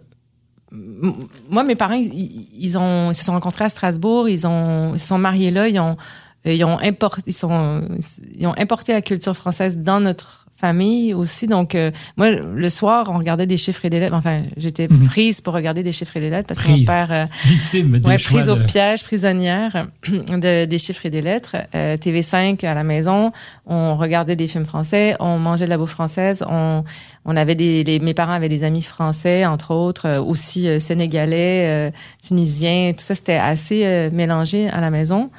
[1.51, 5.07] moi, mes parents, ils, ont, ils se sont rencontrés à Strasbourg, ils ont, ils se
[5.07, 5.97] sont mariés là, ils ont,
[6.45, 7.89] ils ont importé, ils sont,
[8.37, 11.47] ils ont importé la culture française dans notre famille aussi.
[11.49, 14.15] Donc, euh, moi, le soir, on regardait des chiffres et des lettres.
[14.15, 15.07] Enfin, j'étais Mhm.
[15.09, 18.07] prise pour regarder des chiffres et des lettres parce que mon père, euh, Victimes des
[18.09, 21.57] Ouais, choix prise au piège, prisonnière de, des chiffres et des lettres.
[21.75, 23.33] Euh, TV5 à la maison,
[23.67, 26.85] on regardait des films français, on mangeait de la bouffe française, on,
[27.25, 30.79] on avait des, les- mes parents avaient des amis français, entre autres, euh, aussi euh,
[30.79, 31.91] sénégalais, euh,
[32.25, 35.31] tunisiens, tout ça, c'était assez euh, mélangé à la maison.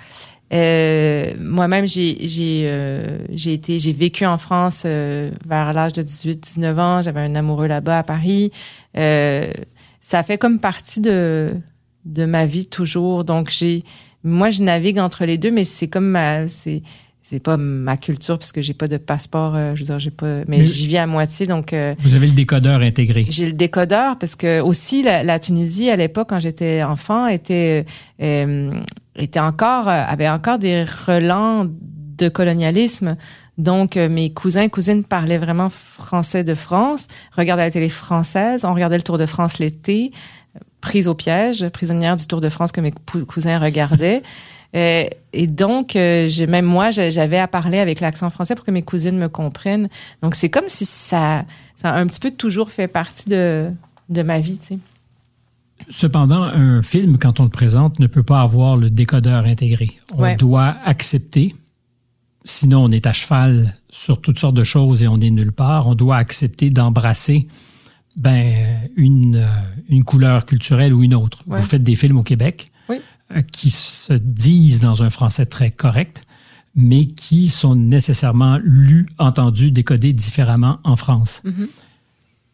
[0.54, 6.04] Euh, Moi-même, j'ai j'ai euh, j'ai été j'ai vécu en France euh, vers l'âge de
[6.04, 7.02] 18-19 ans.
[7.02, 8.52] J'avais un amoureux là-bas à Paris.
[8.98, 9.48] Euh,
[10.00, 11.50] ça fait comme partie de
[12.06, 13.24] de ma vie toujours.
[13.24, 13.84] Donc j'ai
[14.24, 16.84] moi je navigue entre les deux, mais c'est comme ma c'est
[17.26, 19.56] c'est pas ma culture parce que j'ai pas de passeport.
[19.56, 21.72] euh, je veux dire j'ai pas, mais Mais- j'y vis à moitié donc.
[21.74, 23.26] euh, Vous avez le décodeur intégré.
[23.30, 27.86] j'ai le décodeur parce que aussi la, la Tunisie à l'époque quand j'étais enfant était
[28.22, 28.72] euh,
[29.16, 33.16] était encore euh, avait encore des relents de colonialisme.
[33.58, 38.74] Donc euh, mes cousins cousines parlaient vraiment français de France, regardaient la télé française, on
[38.74, 40.12] regardait le Tour de France l'été,
[40.82, 42.94] prise au piège, prisonnière du Tour de France que mes
[43.28, 44.22] cousins regardaient.
[44.76, 48.72] Euh, et donc, euh, j'ai- même moi, j'avais à parler avec l'accent français pour que
[48.72, 49.88] mes cousines me comprennent.
[50.24, 51.46] Donc, c'est comme si ça,
[51.76, 53.70] ça a un petit peu toujours fait partie de,
[54.10, 54.80] de ma vie, tu sais.
[55.90, 59.92] Cependant, un film, quand on le présente, ne peut pas avoir le décodeur intégré.
[60.16, 60.36] On Ouais.
[60.36, 61.56] doit accepter,
[62.44, 65.88] sinon on est à cheval sur toutes sortes de choses et on est nulle part,
[65.88, 67.48] on doit accepter d'embrasser
[68.16, 69.48] ben, une, euh,
[69.90, 71.44] une couleur culturelle ou une autre.
[71.48, 71.60] Ouais.
[71.60, 72.98] Vous faites des films au Québec Oui.
[73.36, 76.24] euh, qui se disent dans un français très correct,
[76.76, 81.42] mais qui sont nécessairement lus, entendus, décodés différemment en France.
[81.44, 81.68] Mhm.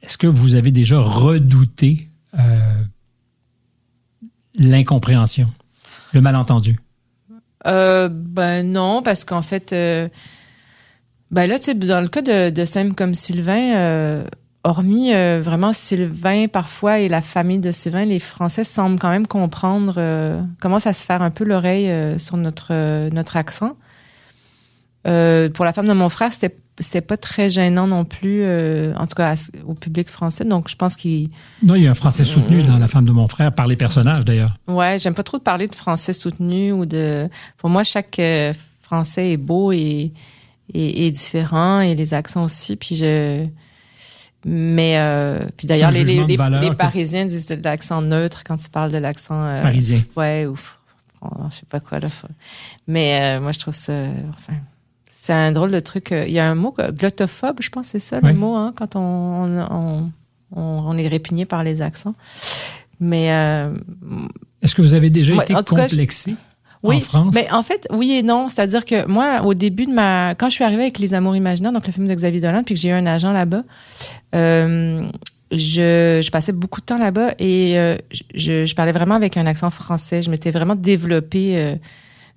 [0.01, 2.07] Est-ce que vous avez déjà redouté
[2.39, 2.78] euh,
[4.59, 5.47] l'incompréhension,
[6.13, 6.79] le malentendu?
[7.65, 10.07] Euh, ben non, parce qu'en fait, euh,
[11.31, 14.23] ben là, tu sais, dans le cas de, de Sam comme Sylvain, euh,
[14.63, 19.27] hormis euh, vraiment Sylvain parfois et la famille de Sylvain, les Français semblent quand même
[19.27, 23.75] comprendre, euh, commencent à se faire un peu l'oreille euh, sur notre notre accent.
[25.03, 29.05] Pour la femme de mon frère, c'était c'était pas très gênant non plus, euh, en
[29.07, 30.45] tout cas à- au public français.
[30.45, 31.29] Donc je pense qu'il
[31.63, 33.75] Non, il y a un français soutenu dans La femme de mon frère, par les
[33.75, 34.55] personnages d'ailleurs.
[34.67, 37.27] Ouais, j'aime pas trop parler de français soutenu ou de.
[37.57, 40.11] Pour moi, chaque euh, français est beau et,
[40.73, 42.75] et, et différent et les accents aussi.
[42.75, 43.45] Puis je.
[44.45, 48.69] Mais euh, puis d'ailleurs, les, les, les, les Parisiens disent de l'accent neutre quand tu
[48.69, 49.35] parles de l'accent.
[49.43, 50.01] euh, Parisien.
[50.15, 50.55] Ouais, ou
[51.51, 52.07] je sais pas quoi là.
[52.87, 53.91] Mais euh, moi, je trouve ça.
[54.29, 54.53] Enfin,
[55.09, 56.11] c'est un drôle de truc.
[56.11, 58.95] Il y a un mot euh, glottophobe, je pense, c'est ça le mot hein, quand
[58.95, 60.11] on on,
[60.55, 62.13] on, on- est répugné par les accents.
[63.01, 63.73] Mais euh,
[64.61, 66.35] Est-ce que vous avez déjà été cas, complexé
[66.83, 67.35] oui, en France?
[67.35, 68.47] mais en fait, oui et non.
[68.47, 71.71] C'est-à-dire que moi, au début de ma, quand je suis arrivée avec Les Amours imaginaires,
[71.73, 73.63] donc le film de Xavier Dolan, puis que j'ai eu un agent là-bas,
[74.35, 75.03] euh,
[75.51, 77.97] je, je passais beaucoup de temps là-bas et euh,
[78.35, 80.21] je, je parlais vraiment avec un accent français.
[80.21, 81.75] Je m'étais vraiment développée euh,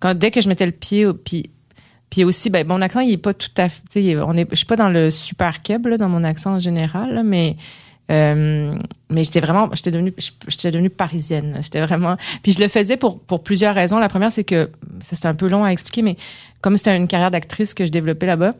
[0.01, 1.51] quand dès que je mettais le pied, au- puis
[2.13, 4.57] puis aussi, ben, mon accent, il est pas tout à fait, il on est, je
[4.57, 7.57] suis pas dans le super keb là, dans mon accent en général, là, mais
[8.11, 8.77] euh,
[9.09, 10.13] mais j'étais vraiment, j'étais devenue,
[10.47, 11.57] j'étais devenue parisienne.
[11.63, 12.19] J'étais vraiment.
[12.43, 13.99] Puis je le faisais pour pour plusieurs raisons.
[13.99, 14.71] La première, c'est que
[15.01, 16.17] ça c'était un peu long à expliquer, mais
[16.61, 18.53] comme c'était une carrière d'actrice que je développais là-bas,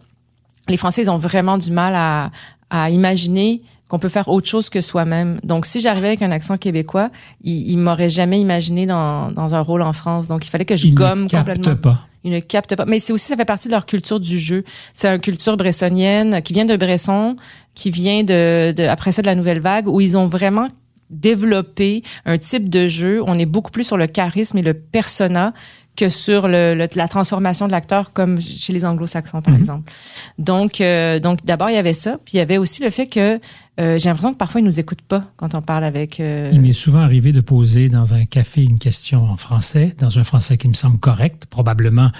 [0.71, 2.31] les Français ils ont vraiment du mal à
[2.71, 5.41] à imaginer qu'on peut faire autre chose que soi-même.
[5.45, 7.11] Donc, si j'arrivais avec un accent québécois,
[7.45, 10.27] ils, ils m'auraient jamais imaginé dans, dans un rôle en France.
[10.27, 11.77] Donc, il fallait que je gomme ne complètement.
[11.77, 12.09] pas.
[12.25, 12.85] Ils ne captent pas.
[12.85, 14.65] Mais c'est aussi, ça fait partie de leur culture du jeu.
[14.93, 17.37] C'est une culture bressonienne qui vient de Bresson,
[17.75, 20.69] qui vient de, de après ça de la nouvelle vague, où ils ont vraiment
[21.11, 23.23] développé un type de jeu.
[23.27, 25.53] On est beaucoup plus sur le charisme et le persona
[25.95, 29.61] que sur le, le- la transformation de l'acteur comme chez les anglo-saxons par Mhm.
[29.61, 29.93] exemple.
[30.39, 33.07] Donc euh, donc d'abord il y avait ça, puis il y avait aussi le fait
[33.07, 33.39] que
[33.81, 36.61] euh, j'ai l'impression que parfois ils nous écoutent pas quand on parle avec euh, Il
[36.61, 40.57] m'est souvent arrivé de poser dans un café une question en français, dans un français
[40.57, 42.11] qui me semble correct, probablement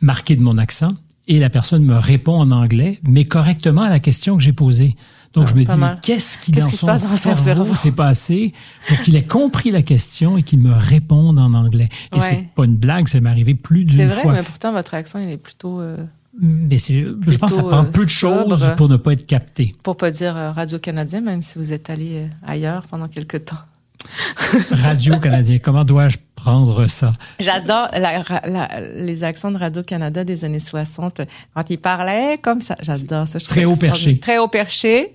[0.00, 0.90] marqué de mon accent,
[1.26, 4.96] et la personne me répond en anglais, mais correctement à la question que j'ai posée.
[5.34, 7.74] Donc Ah, je me pas dis, qu'est-ce qui Qu'est-ce dans passe dans son cerveau, cerveau?
[7.74, 8.52] s'est passé
[8.88, 11.88] pour qu'il ait compris la question et qu'il me réponde en anglais.
[12.12, 12.20] Et Ouais.
[12.20, 14.32] c'est pas une blague, ça m'est arrivé plus c'est d'une vrai, fois.
[14.32, 15.96] mais pourtant votre accent il est plutôt euh,
[16.40, 19.26] Mais c'est, je pense que ça prend euh, peu de choses pour ne pas être
[19.26, 19.74] capté.
[19.82, 23.56] pour pas dire Radio Canadien même si vous êtes allé euh, ailleurs pendant quelque temps.
[24.70, 27.12] Radio-Canadien, comment dois-je prendre ça?
[27.40, 27.88] J'adore
[28.94, 31.22] les accents de Radio-Canada des années 60.
[31.54, 33.38] Quand ils parlaient comme ça, j'adore ça.
[33.38, 34.18] Je Très haut perché.
[34.18, 35.14] Très haut perché.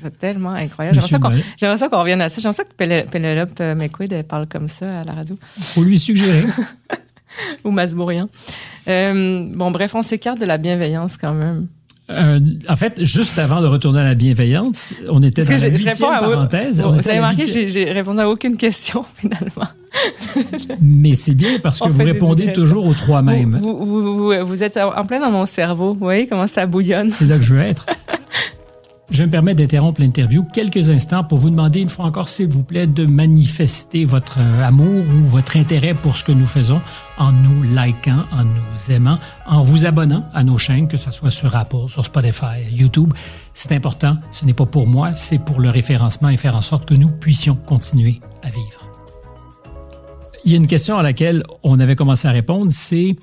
[0.00, 0.94] Ça tellement incroyable.
[0.94, 2.40] J'aimerais ça, qu'on, revienne à ça.
[2.40, 5.36] J'aimerais ça que Pénélope euh, McQuaid parle comme ça à la radio.
[5.42, 6.44] Faut lui suggérer.
[7.64, 8.28] Ou Masbourian.
[8.88, 11.68] Euh, bon, bref, on s'écarte de la bienveillance quand même.
[12.10, 15.70] Euh, en fait, juste avant de retourner à la bienveillance, on était Parce dans que
[15.70, 16.80] la je, réponds à parenthèse.
[16.80, 19.68] Vous avez remarqué, j'ai, répondu à aucune question finalement.
[20.80, 23.58] Mais c'est bien parce que On vous répondez toujours aux trois mêmes.
[23.60, 25.92] Vous, vous, vous, vous- vous êtes en plein dans mon cerveau.
[25.92, 27.10] Vous voyez comment ça bouillonne.
[27.10, 27.86] C'est là que je veux être.
[29.10, 32.62] Je me permets d'interrompre l'interview quelques instants pour vous demander une fois encore, s'il vous
[32.62, 36.80] plaît, de manifester votre euh, amour ou votre intérêt pour ce que nous faisons
[37.18, 41.32] en nous likant, en nous aimant, en vous abonnant à nos chaînes, que ce soit
[41.32, 43.12] sur Apple, sur Spotify, YouTube.
[43.52, 44.16] C'est important.
[44.30, 47.10] Ce n'est pas pour moi, c'est pour le référencement et faire en sorte que nous
[47.10, 48.88] puissions continuer à vivre.
[50.44, 53.16] Il y a une question à laquelle on avait commencé à répondre, c'est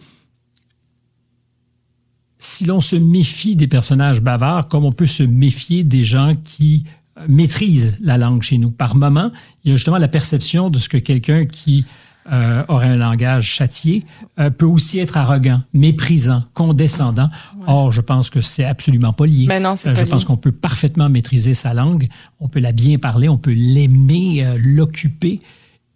[2.39, 6.85] si l'on se méfie des personnages bavards, comme on peut se méfier des gens qui
[7.17, 8.71] euh, maîtrisent la langue chez nous.
[8.71, 9.31] Par moment,
[9.63, 11.85] il y a justement la perception de ce que quelqu'un qui
[12.31, 14.05] euh, aurait un langage châtié
[14.38, 17.29] euh, peut aussi être arrogant, méprisant, condescendant.
[17.67, 19.45] Or, je pense que c'est absolument pas lié.
[19.47, 22.09] Mais non, c'est Euh, pas Je pense qu'on peut parfaitement maîtriser sa langue,
[22.41, 25.39] on peut la bien parler, on peut l'aimer, l'occuper,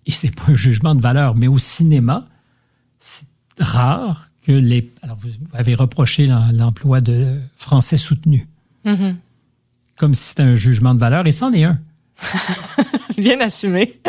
[0.06, 1.36] et c'est pas un jugement de valeur.
[1.36, 2.28] Mais au cinéma,
[2.98, 3.28] c'est
[3.60, 4.92] rare que les.
[5.02, 8.48] Alors, vous avez reproché l'em- l'emploi de français soutenu,
[8.86, 9.18] Mhm.
[9.98, 11.80] comme si c'était un jugement de valeur, et c'en est un.
[13.18, 13.94] Bien assumé.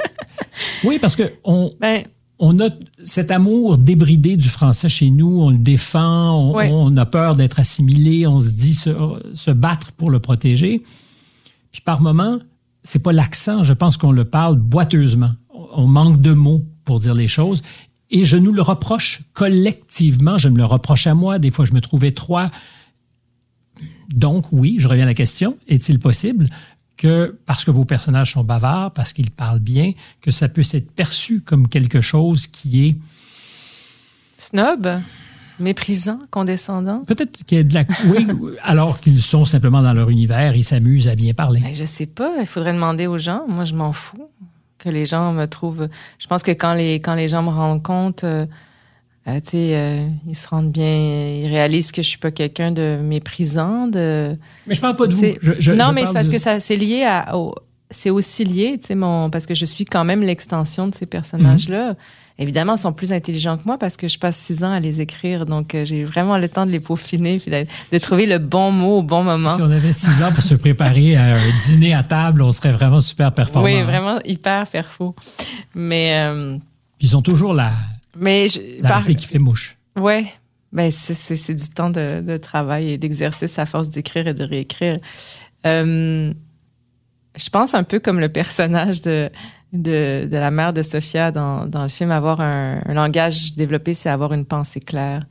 [0.85, 2.03] Oui, parce que on, Ben,
[2.39, 2.69] on a
[3.05, 6.69] cet amour débridé du français chez nous, on le défend, on, Ouais.
[6.73, 8.91] on a peur d'être assimilé, on se dit se,
[9.33, 10.83] se battre pour le protéger.
[11.71, 12.39] Puis par moment,
[12.83, 15.31] c'est pas l'accent, je pense qu'on le parle boiteusement.
[15.75, 17.63] On manque de mots pour dire les choses.
[18.13, 21.73] Et je nous le reproche collectivement, je me le reproche à moi, des fois je
[21.73, 22.51] me trouve étroit.
[24.11, 26.49] Donc oui, je reviens à la question, est-il possible
[26.99, 30.93] que parce que vos personnages sont bavards, parce qu'ils parlent bien, que ça puisse être
[30.93, 32.97] perçu comme quelque chose qui est
[34.37, 35.01] snob,
[35.59, 37.05] méprisant, condescendant?
[37.07, 38.27] peut-être qu'il y a de la oui,
[38.63, 41.61] alors qu'ils sont simplement dans leur univers, ils s'amusent à bien parler.
[41.61, 42.35] Ben, je sais pas.
[42.41, 43.47] Il faudrait demander aux gens.
[43.49, 44.29] Moi, je m'en fous
[44.83, 45.89] que les gens me trouvent.
[46.19, 48.47] Je pense que quand les quand les gens me rendent compte, euh,
[49.29, 52.73] euh, tu sais, euh, ils se rendent bien, ils réalisent que je suis pas quelqu'un
[52.73, 53.87] de méprisant.
[53.87, 55.23] De Mais je parle pas de vous.
[55.41, 57.37] Je- je- non, je mais c'est parce de- que ça c'est lié à.
[57.37, 57.55] au-
[57.93, 61.07] c'est aussi lié, tu sais, mon parce que je suis quand même l'extension de ces
[61.07, 61.95] personnages-là.
[62.39, 65.01] Évidemment, ils sont plus intelligents que moi parce que je passe six ans à les
[65.01, 68.73] écrire, donc euh, j'ai vraiment le temps de les peaufiner puis de trouver le bon
[68.73, 69.55] mot au bon moment.
[69.55, 72.73] Si on avait six ans pour se préparer à un dîner à table, on serait
[72.73, 73.67] vraiment super performant.
[73.67, 75.15] Oui, vraiment hyper faux.
[75.75, 76.57] Mais, euh,
[77.01, 77.73] ils ont toujours la,
[78.17, 79.77] mais je, la par- qui fait mouche.
[79.97, 80.25] ouais,
[80.73, 84.35] ben c'est, c'est, c'est du temps de, de travail et d'exercice à force d'écrire et
[84.35, 84.99] de réécrire.
[85.67, 86.33] Euh,
[87.37, 89.31] je pense un peu comme le personnage de,
[89.73, 93.95] de, de la mère de Sophia dans, dans le film, avoir un, un langage développé,
[93.95, 95.25] c'est avoir une pensée claire.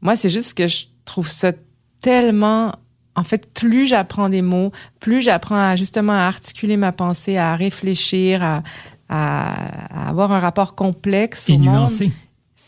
[0.00, 1.52] Moi, c'est juste que je trouve ça
[2.00, 2.72] tellement...
[3.14, 7.54] En fait, plus j'apprends des mots, plus j'apprends à justement à articuler ma pensée, à
[7.56, 8.62] réfléchir, à,
[9.10, 11.74] à, à avoir un rapport complexe Et au monde.
[11.74, 12.10] nuancé.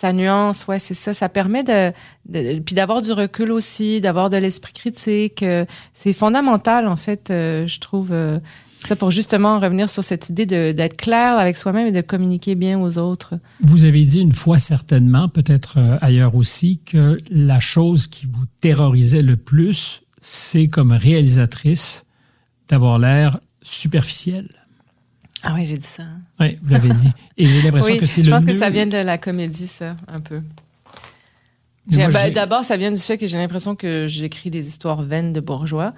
[0.05, 1.15] Ça nuance, ouais, c'est ça.
[1.15, 1.91] Ça permet de,
[2.29, 5.43] de- puis d'avoir du recul aussi, d'avoir de l'esprit critique.
[5.43, 8.11] euh, C'est fondamental, en fait, euh, je trouve.
[8.13, 8.39] euh,
[8.85, 12.79] ça pour justement revenir sur cette idée d'être clair avec soi-même et de communiquer bien
[12.79, 13.33] aux autres.
[13.63, 19.23] Vous avez dit une fois certainement, peut-être ailleurs aussi, que la chose qui vous terrorisait
[19.23, 22.05] le plus, c'est comme réalisatrice
[22.69, 24.51] d'avoir l'air superficielle.
[25.45, 26.03] Ah oui, j'ai dit ça.
[26.03, 26.21] hein.
[26.41, 27.11] Oui, vous l'avez dit.
[27.37, 29.67] Et j'ai l'impression Oui, que c'est je le pense que ça vient de la comédie,
[29.67, 30.41] ça, un peu.
[31.87, 35.41] Ben, D'abord, ça vient du fait que j'ai l'impression que j'écris des histoires vaines de
[35.41, 35.93] bourgeois.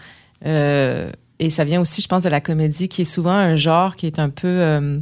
[0.44, 3.94] Euh, et ça vient aussi, je pense, de la comédie, qui est souvent un genre
[3.96, 4.48] qui est un peu...
[4.48, 4.98] euh,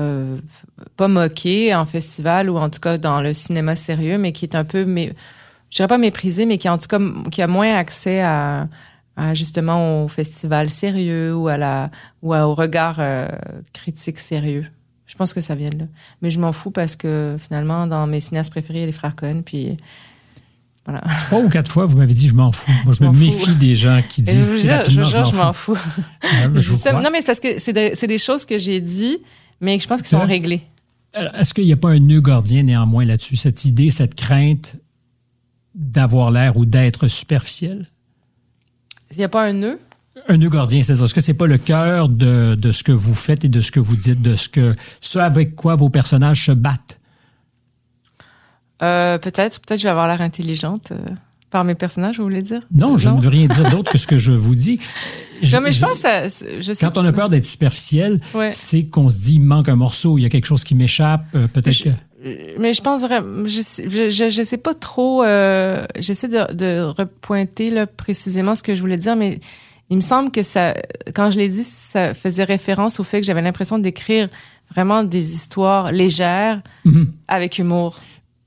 [0.00, 0.36] euh,
[0.96, 4.54] pas moqué en festival ou en tout cas dans le cinéma sérieux, mais qui est
[4.54, 5.12] un peu, mais
[5.70, 7.00] je dirais pas méprisé, mais qui en tout cas
[7.32, 8.68] qui a moins accès à,
[9.34, 11.90] justement au festival sérieux ou à la
[12.22, 13.28] ou au regard euh,
[13.72, 14.66] critique sérieux.
[15.06, 15.84] Je pense que ça vient de là.
[16.20, 18.92] Mais je m'en fous parce que finalement, dans mes cinéastes préférés, il y a les
[18.92, 19.76] frères Cohen, puis
[20.84, 21.02] voilà.
[21.26, 22.70] Trois ou quatre fois, vous m'avez dit je m'en fous.
[22.84, 25.76] Moi, je, me méfie des gens qui disent je, je, je m'en fous.
[26.32, 29.18] non, mais c'est parce que c'est des choses que j'ai dit,
[29.60, 30.62] mais je pense qu'ils sont réglés.
[31.14, 34.76] Est-ce qu'il n'y a pas un nœud gardien néanmoins là-dessus, cette idée, cette crainte
[35.74, 37.88] d'avoir l'air ou d'être superficiel?
[39.12, 39.78] Il n'y a pas un nœud?
[40.28, 43.14] Un nœud gardien, c'est-à-dire, est-ce que c'est pas le cœur de, de, ce que vous
[43.14, 46.46] faites et de ce que vous dites, de ce que ce avec quoi vos personnages
[46.46, 46.98] se battent?
[48.82, 50.92] Euh, peut-être, peut-être je vais avoir l'air intelligente.
[50.92, 50.96] Euh,
[51.50, 52.60] par mes personnages, vous voulez dire?
[52.74, 54.80] Non, je ne veux rien dire d'autre que ce que je vous dis.
[55.52, 59.18] non, mais je, pense je sais Quand on a peur d'être superficiel, c'est qu'on se
[59.18, 61.90] dit, il manque un morceau, il y a quelque chose qui m'échappe, euh, peut-être que...
[62.58, 67.86] Mais je pense je, je, je, sais pas trop, euh, j'essaie de, de repointer là,
[67.86, 69.38] précisément ce que je voulais dire, mais
[69.90, 70.74] il me semble que ça,
[71.14, 74.28] quand je l'ai dit, ça faisait référence au fait que j'avais l'impression d'écrire
[74.70, 77.06] vraiment des histoires légères mm-hmm.
[77.28, 77.98] avec humour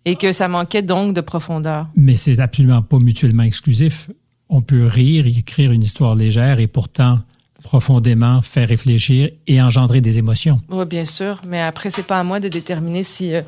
[0.05, 1.87] et que ça manquait donc de profondeur.
[1.95, 4.09] Mais c'est absolument pas mutuellement exclusif.
[4.49, 7.19] On peut rire, écrire une histoire légère et pourtant
[7.63, 10.61] profondément faire réfléchir et engendrer des émotions.
[10.69, 13.41] Oui, bien sûr, mais après c'est pas à moi de déterminer si euh,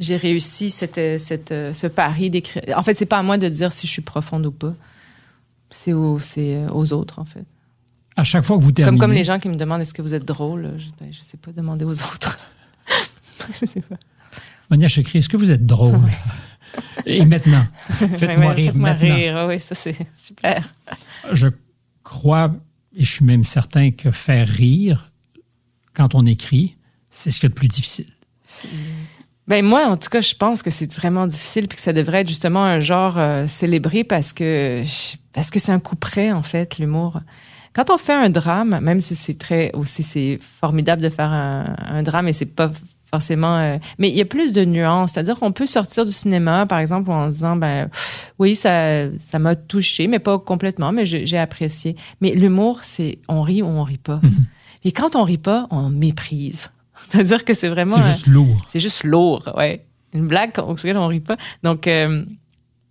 [0.00, 2.62] j'ai réussi cette, euh, cette, euh, ce pari d'écrire.
[2.76, 4.74] En fait, c'est pas à moi de dire si je suis profonde ou pas.
[5.70, 6.18] C'est aux,
[6.72, 7.44] aux autres, en fait.
[8.16, 8.98] À chaque fois que vous terminez.
[8.98, 11.20] Comme, comme les gens qui me demandent est-ce que vous êtes drôle, je, ben, je
[11.22, 12.36] sais pas demander aux autres.
[13.60, 13.96] je sais pas.
[14.70, 16.00] Monia Chekri, est-ce que vous êtes drôle?
[17.06, 19.14] Et maintenant, faites-moi rire faites maintenant.
[19.14, 20.72] rire, oui, ça c'est super.
[21.32, 21.48] Je
[22.02, 22.54] crois,
[22.96, 25.12] et je suis même certain que faire rire
[25.94, 26.76] quand on écrit,
[27.10, 28.06] c'est ce qui est le plus difficile.
[29.46, 32.22] Ben moi, en tout cas, je pense que c'est vraiment difficile puis que ça devrait
[32.22, 37.20] être justement un genre euh, célébré parce que c'est un coup près en fait l'humour.
[37.72, 42.02] Quand on fait un drame, même si c'est très aussi c'est formidable de faire un
[42.02, 42.72] drame et c'est pas
[43.10, 43.58] forcément.
[43.58, 45.12] Euh, mais il y a plus de nuances.
[45.12, 47.88] C'est-à-dire qu'on peut sortir du cinéma, par exemple, en se disant, ben
[48.38, 51.96] oui, ça, ça m'a touché, mais pas complètement, mais j'ai apprécié.
[52.20, 54.20] Mais l'humour, c'est on rit ou on rit pas.
[54.22, 54.46] Mhm.
[54.84, 56.70] Et quand on rit pas, on méprise.
[57.08, 57.96] C'est-à-dire que c'est vraiment.
[57.96, 58.64] C'est juste lourd.
[58.68, 59.84] C'est juste lourd, ouais.
[60.12, 61.36] Une blague auquel on rit pas.
[61.62, 62.24] Donc, euh,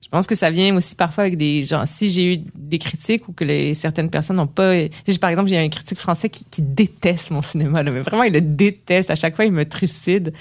[0.06, 1.84] je pense que ça vient aussi parfois avec des gens.
[1.88, 4.74] Si j'ai eu des critiques ou que les, certaines personnes n'ont pas.
[5.20, 7.82] Par exemple, j'ai un critique français qui, qui déteste mon cinéma.
[7.82, 9.10] Là, mais vraiment, il le déteste.
[9.10, 10.32] À chaque fois, il me trucide.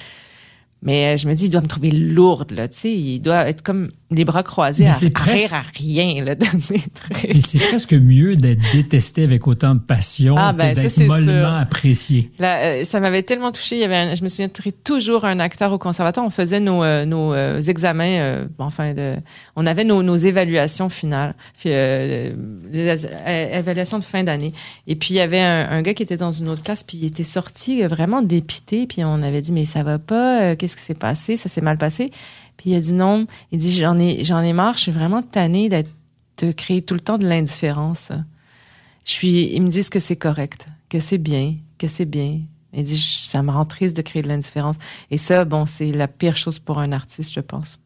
[0.85, 2.93] Mais euh, je me dis, il doit me trouver lourde, là, tu sais.
[2.93, 6.45] Il doit être comme les bras croisés à, rire à rien, là, de
[7.25, 11.57] Et c'est presque mieux d'être détesté avec autant de passion ah, ben, que d'être mollement
[11.57, 12.31] apprécié.
[12.39, 13.77] Là, euh, ça m'avait tellement touché.
[13.77, 14.51] Il y avait je me souviens
[14.85, 16.25] toujours un acteur au conservatoire.
[16.27, 19.15] On faisait nos, euh, nos examens, enfin, de,
[19.57, 22.35] on avait nos, nos évaluations finales, les
[23.53, 24.53] évaluations de fin d'année.
[24.87, 26.99] Et puis, il y avait un, un, gars qui était dans une autre classe, puis
[26.99, 30.83] il était sorti vraiment dépité, puis on avait dit, mais ça va pas, qu'est-ce qui
[30.83, 31.37] s'est passé?
[31.37, 32.11] Ça s'est mal passé.
[32.57, 33.27] Puis il a dit non.
[33.53, 35.91] Il dit j'en ai, j'en ai marre, je suis vraiment tannée d'être,
[36.39, 38.13] de créer tout le temps de l'indifférence.
[39.05, 42.41] Je suis, ils me disent que c'est correct, que c'est bien, que c'est bien.
[42.73, 44.77] Il dit ça me rend triste de créer de l'indifférence.
[45.11, 47.79] Et ça, bon, c'est la pire chose pour un artiste, je pense.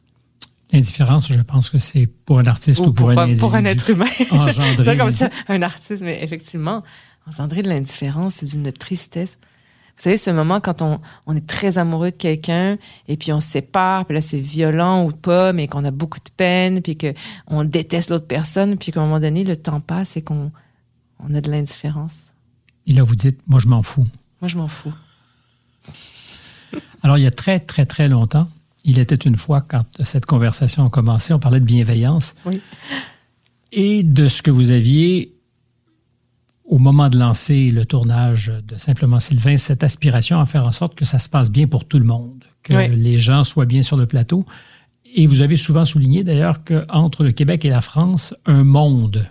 [0.72, 3.40] L'indifférence, je pense que c'est pour un artiste ou, pour, un individu.
[3.40, 4.06] Pour un être humain.
[4.18, 6.82] c'est comme ça, un artiste, mais effectivement,
[7.26, 9.38] engendrer de l'indifférence, c'est d'une tristesse.
[9.98, 12.78] Vous savez, ce moment quand on, on est très amoureux de quelqu'un
[13.08, 16.20] et puis on se sépare, puis là c'est violent ou pas, mais qu'on a beaucoup
[16.20, 17.12] de peine, puis que
[17.48, 20.52] on déteste l'autre personne, puis qu'à un moment donné le temps passe et qu'on
[21.18, 22.28] on a de l'indifférence.
[22.86, 24.06] Et là vous dites, moi je m'en fous.
[24.40, 24.94] Moi je m'en fous.
[27.02, 28.48] Alors il y a très très très longtemps,
[28.84, 32.36] il était une fois quand cette conversation a commencé, on parlait de bienveillance.
[32.46, 32.60] Oui.
[33.72, 35.34] Et de ce que vous aviez
[36.68, 40.94] au moment de lancer le tournage de Simplement Sylvain, cette aspiration à faire en sorte
[40.94, 43.96] que ça se passe bien pour tout le monde, que les gens soient bien sur
[43.96, 44.44] le plateau.
[45.14, 49.26] Et vous avez souvent souligné d'ailleurs qu'entre le Québec et la France, un monde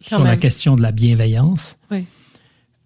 [0.00, 1.78] sur la question de la bienveillance.
[1.92, 2.04] Oui.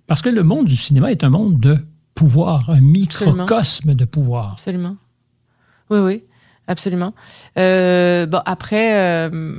[0.06, 1.78] Parce que le monde du cinéma est un monde de
[2.14, 4.52] pouvoir, un microcosme de pouvoir.
[4.52, 4.96] Absolument.
[5.88, 6.22] Oui, oui,
[6.66, 7.14] absolument.
[7.58, 9.56] Euh, bon, après, euh,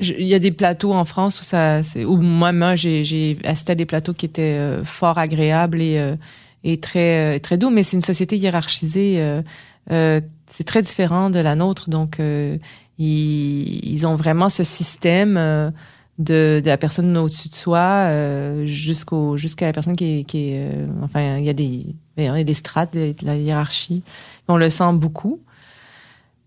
[0.00, 3.74] il y a des plateaux en France où ça, où moi, moi j'ai assisté à
[3.74, 6.16] des plateaux qui étaient euh, fort agréables et, euh,
[6.64, 9.22] et très, euh, très doux, mais c'est une société hiérarchisée.
[9.88, 12.58] c'est très différent de la nôtre, donc ils,
[12.98, 15.34] ils, ont vraiment ce système
[16.18, 18.10] de, de la personne au-dessus de soi
[18.64, 20.70] jusqu'au jusqu'à la personne qui est, qui est
[21.02, 21.86] enfin il y a des
[22.16, 24.02] il y a des strates de, la hiérarchie.
[24.48, 25.40] On le sent beaucoup.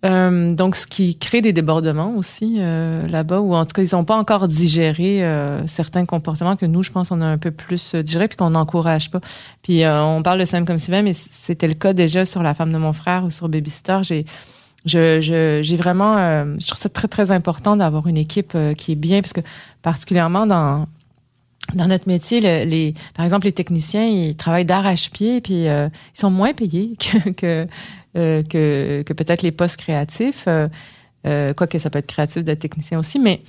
[0.05, 3.95] Euh, donc, ce qui crée des débordements aussi euh, là-bas, ou en tout cas, ils
[3.95, 7.51] n'ont pas encore digéré euh, certains comportements que nous, je pense, on a un peu
[7.51, 9.19] plus digéré, puis qu'on n'encourage pas.
[9.63, 12.71] Puis, on parle de Sam comme Sylvain, mais c'était le cas déjà sur La femme
[12.71, 14.03] de mon frère ou sur Baby Star.
[14.03, 14.25] J'ai
[14.85, 15.19] je,
[15.61, 16.15] j'ai vraiment,
[16.57, 19.41] je trouve ça très, très important d'avoir une équipe qui est bien, parce que
[19.81, 20.85] particulièrement dans
[21.73, 26.31] dans notre métier, les, par exemple, les techniciens, ils travaillent d'arrache-pied, puis euh, ils sont
[26.31, 27.67] moins payés que que,
[28.17, 30.45] euh, que, que peut-être les postes créatifs.
[30.47, 30.67] Euh,
[31.25, 33.41] euh, quoique ça peut être créatif d'être technicien aussi, mais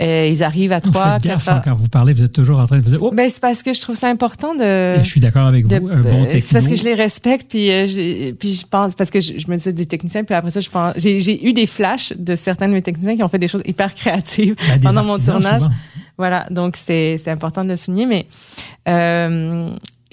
[0.00, 1.62] euh, ils arrivent à trois, quatre heures.
[1.64, 3.02] Quand vous parlez, vous êtes toujours en train de vous dire.
[3.02, 3.10] Oh!
[3.10, 4.98] Ben, c'est parce que je trouve ça important de.
[4.98, 5.74] je suis d'accord avec vous.
[5.74, 6.40] un bon technicien.
[6.40, 9.56] C'est parce que je les respecte, puis euh, puis je pense parce que je, me
[9.56, 12.74] dis des techniciens, puis après ça, je pense j'ai eu des flashs de certains de
[12.74, 15.62] mes techniciens qui ont fait des choses hyper créatives ben, pendant mon tournage.
[16.18, 18.26] Voilà, donc c'est c'est important de le souligner, mais.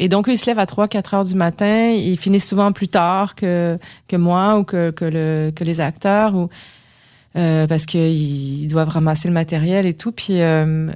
[0.03, 1.89] Euh, et donc, ils se lèvent à 3, 4 heures du matin.
[1.89, 3.77] Ils finissent souvent plus tard que,
[4.07, 6.35] que moi ou que, que, le, que les acteurs.
[6.35, 6.49] Ou,
[7.35, 10.11] euh, parce qu'ils doivent ramasser le matériel et tout.
[10.11, 10.91] Puis euh,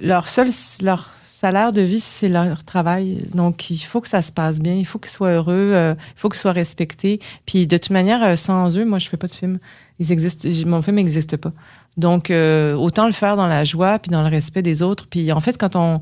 [0.00, 0.50] leur seul
[0.82, 3.26] leur salaire de vie, c'est leur travail.
[3.34, 6.20] Donc, il faut que ça se passe bien, il faut qu'ils soient heureux, euh, il
[6.20, 7.18] faut qu'ils soient respectés.
[7.44, 9.58] Puis, de toute manière, sans eux, moi, je fais pas de film.
[9.98, 11.52] Ils existent, mon film n'existe pas.
[11.96, 15.06] Donc, autant le faire dans la joie, puis dans le respect des autres.
[15.08, 16.00] Puis, en fait, quand on...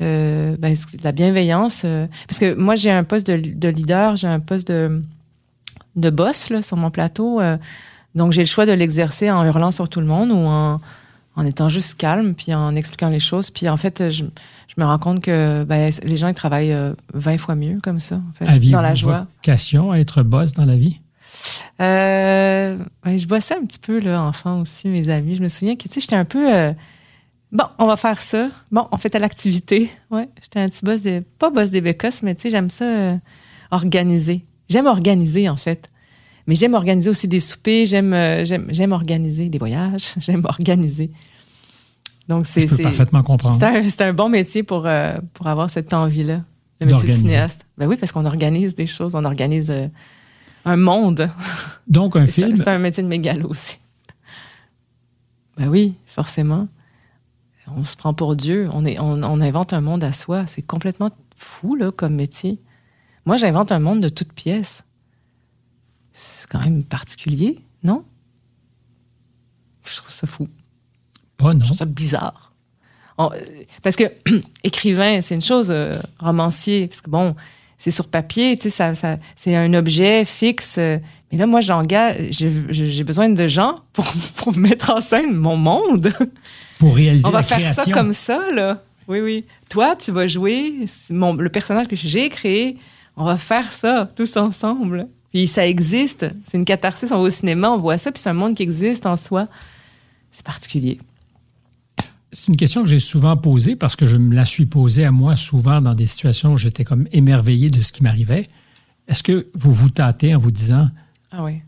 [0.00, 1.86] Ben, la bienveillance...
[2.28, 5.02] parce que moi, j'ai un poste de, de leader, j'ai un poste de,
[5.96, 7.40] de boss là, sur mon plateau.
[8.14, 10.80] Donc j'ai le choix de l'exercer en hurlant sur tout le monde ou en,
[11.36, 13.50] en étant juste calme, puis en expliquant les choses.
[13.50, 14.24] Puis en fait, je,
[14.68, 16.76] je me rends compte que ben, les gens ils travaillent
[17.14, 19.26] 20 euh, fois mieux comme ça, en fait, dans la joie.
[19.36, 21.00] vocation à être boss dans la vie?
[21.80, 25.36] Euh, ben, je bossais un petit peu là, enfant aussi, mes amis.
[25.36, 26.72] Je me souviens que tu sais, j'étais un peu euh,
[27.54, 28.50] bon, on va faire ça.
[28.70, 29.90] Bon, on fait telle activité.
[30.10, 31.02] Ouais, j'étais un petit boss
[31.38, 33.16] pas boss des bécosses, mais tu sais, j'aime ça euh,
[33.70, 34.44] organiser.
[34.68, 35.88] J'aime organiser en fait.
[36.46, 41.10] Mais j'aime organiser aussi des soupers, j'aime euh, j'aime j'aime organiser des voyages, j'aime organiser.
[42.28, 43.58] Donc c'est c'est parfaitement comprendre.
[43.88, 46.42] C'est un, un, bon métier pour euh, pour avoir cette envie-là,
[46.80, 47.66] le métier de cinéaste.
[47.78, 49.88] Ben oui, parce qu'on organise des choses, on organise euh,
[50.64, 51.30] un monde.
[51.86, 52.54] Donc un film.
[52.56, 53.78] C'est un métier de mégalo aussi.
[55.56, 56.68] Ben oui, forcément.
[57.66, 60.62] On se prend pour Dieu, on est on, on invente un monde à soi, c'est
[60.62, 62.60] complètement fou là comme métier.
[63.26, 64.84] Moi, j'invente un monde de toutes pièces.
[66.12, 68.04] C'est quand même particulier, non?
[69.84, 70.48] Je trouve ça fou.
[71.36, 71.60] Pas, non.
[71.60, 72.52] Je trouve ça bizarre.
[73.18, 73.28] Euh,
[73.82, 74.04] parce que
[74.64, 77.34] écrivain, c'est une chose, euh, romancier, parce que bon,
[77.78, 80.76] c'est sur papier, tu sais, ça, ça c'est un objet fixe.
[80.78, 80.98] Euh,
[81.32, 84.06] mais là, moi, j'engage, j'ai besoin de gens pour,
[84.36, 86.12] pour mettre en scène mon monde.
[86.78, 88.82] Pour réaliser On va faire ça comme ça, là.
[89.08, 89.44] Oui, oui.
[89.70, 92.76] Toi, tu vas jouer mon, le personnage que j'ai créé.
[93.16, 95.08] On va faire ça tous ensemble.
[95.32, 96.26] Puis ça existe.
[96.46, 97.10] C'est une catharsis.
[97.12, 99.48] On va au cinéma, on voit ça, puis c'est un monde qui existe en soi.
[100.30, 100.98] C'est particulier.
[102.32, 105.12] C'est une question que j'ai souvent posée parce que je me la suis posée à
[105.12, 108.48] moi souvent dans des situations où j'étais comme émerveillé de ce qui m'arrivait.
[109.06, 110.88] Est-ce que vous vous tâtez en vous disant
[111.30, 111.60] Ah oui.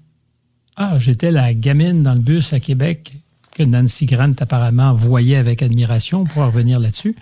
[0.74, 3.14] Ah, j'étais la gamine dans le bus à Québec
[3.56, 7.16] que Nancy Grant apparemment voyait avec admiration pour revenir là-dessus.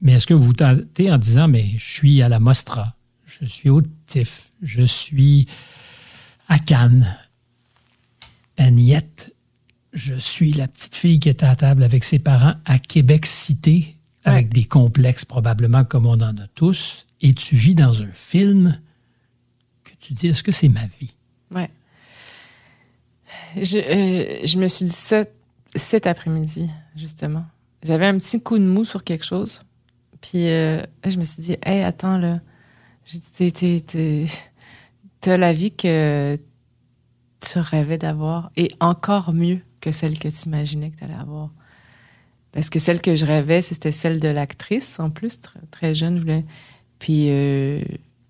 [0.00, 2.94] Mais est-ce que vous vous tâtez en disant Mais je suis à la Mostra,
[3.26, 5.48] je suis au TIFF, je suis
[6.46, 7.18] à Cannes.
[8.58, 9.34] Agnette,
[9.92, 13.96] je suis la petite fille qui est à table avec ses parents à Québec Cité,
[14.24, 18.80] avec des complexes probablement comme on en a tous, et tu vis dans un film
[19.82, 21.16] que tu dis, est-ce que c'est ma vie?
[21.52, 21.70] Ouais.
[23.56, 25.24] Je, euh, je, me suis dit ça
[25.74, 27.44] cet après-midi, justement.
[27.82, 29.62] J'avais un petit coup de mou sur quelque chose.
[30.20, 32.40] Puis euh, je me suis dit, hé, attends, là,
[33.30, 36.38] tu as la vie que
[37.40, 41.50] tu rêvais d'avoir et encore mieux que celle que tu imaginais que tu allais avoir.
[42.52, 45.40] Parce que celle que je rêvais, c'était celle de l'actrice, en plus,
[45.70, 46.44] très, jeune.
[46.98, 47.80] Puis, euh,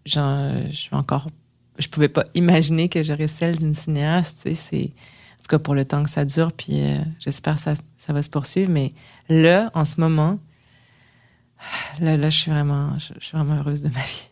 [0.04, 1.28] je suis encore...
[1.78, 4.48] Je pouvais pas imaginer que j'aurais celle d'une cinéaste.
[4.54, 6.52] C'est, en tout cas, pour le temps que ça dure.
[6.52, 8.70] Puis, euh, j'espère que ça, ça va se poursuivre.
[8.70, 8.92] Mais
[9.28, 10.38] là, en ce moment,
[12.00, 14.28] là, là je, suis vraiment, je suis vraiment heureuse de ma vie.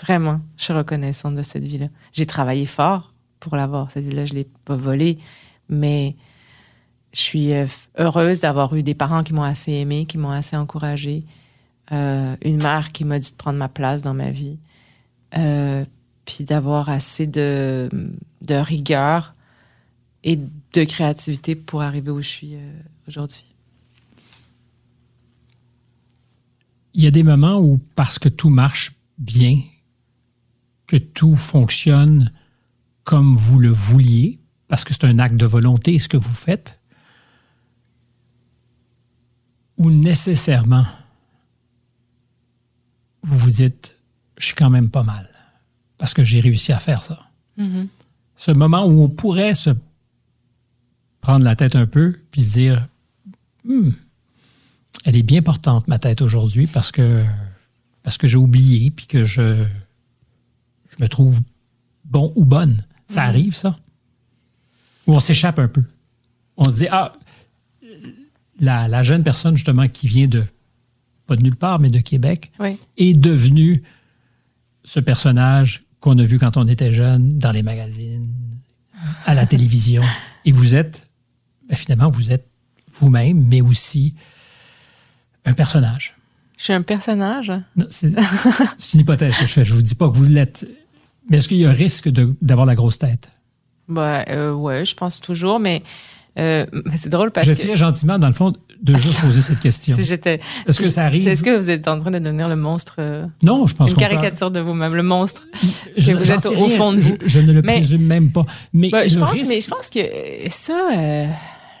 [0.00, 1.88] Vraiment, je suis reconnaissante de cette vie-là.
[2.12, 4.24] J'ai travaillé fort pour l'avoir, cette vie-là.
[4.24, 5.18] Je l'ai pas volée,
[5.68, 6.16] mais
[7.12, 7.66] je suis euh,
[7.98, 11.24] heureuse d'avoir eu des parents qui m'ont assez aimée, qui m'ont assez encouragée,
[11.92, 14.58] euh, une mère qui m'a dit de prendre ma place dans ma vie,
[16.28, 17.88] puis d'avoir assez de,
[18.50, 19.34] rigueur
[20.24, 22.54] et de créativité pour arriver où je suis
[23.08, 23.46] aujourd'hui.
[26.92, 29.58] Il y a des moments où, parce que tout marche bien,
[30.86, 32.30] que tout fonctionne
[33.04, 36.78] comme vous le vouliez, parce que c'est un acte de volonté ce que vous faites,
[39.78, 40.84] ou nécessairement
[43.22, 43.98] vous vous dites,
[44.36, 45.37] je suis quand même pas mal,
[45.98, 47.28] parce que j'ai réussi à faire ça.
[47.56, 47.88] Mhm.
[48.36, 49.70] Ce moment où on pourrait se
[51.20, 52.88] prendre la tête un peu, puis se dire,
[53.64, 53.90] Hmm,
[55.04, 57.24] elle est bien portante, ma tête, aujourd'hui, parce que,
[58.02, 59.64] parce que j'ai oublié, puis que je,
[60.90, 61.40] je me trouve
[62.04, 62.82] bon ou bonne.
[63.08, 63.28] Ça Mhm.
[63.28, 63.78] arrive, ça?
[65.06, 65.82] Ou on s'échappe un peu.
[66.56, 67.12] On se dit, ah,
[68.60, 70.44] la, la jeune personne, justement, qui vient de,
[71.26, 72.76] pas de nulle part, mais de Québec, Oui.
[72.96, 73.82] est devenue
[74.84, 78.28] ce personnage qu'on a vu quand on était jeune, dans les magazines,
[79.26, 80.02] à la télévision.
[80.44, 81.06] Et vous êtes,
[81.68, 82.48] ben, finalement, vous êtes
[82.92, 84.14] vous-même, mais aussi
[85.44, 86.16] un personnage.
[86.56, 87.52] Je suis un personnage.
[87.88, 88.08] C'est
[88.94, 89.64] une hypothèse que je fais.
[89.64, 90.66] Je vous dis pas que vous l'êtes.
[91.30, 93.30] Mais est-ce qu'il y a un risque d'avoir la grosse tête?
[93.96, 95.82] Euh, ouais, je pense toujours, mais,
[96.38, 96.66] euh,
[96.96, 99.94] c'est drôle parce J'essayais que gentiment, dans le fond, de juste poser cette question.
[99.94, 100.40] si j'étais.
[100.66, 101.26] Est-ce que ça arrive?
[101.26, 103.96] Est-ce que vous êtes en train de devenir le monstre, euh, Non, je pense une
[103.96, 105.46] qu'on peut- caricature de vous-même, le monstre
[105.96, 107.16] Je- que vous êtes au fond de vous.
[107.22, 108.46] Je, je ne le Mais- présume même pas.
[108.72, 111.26] Mais Ben, je pense, risque- mais je pense que euh, ça, euh,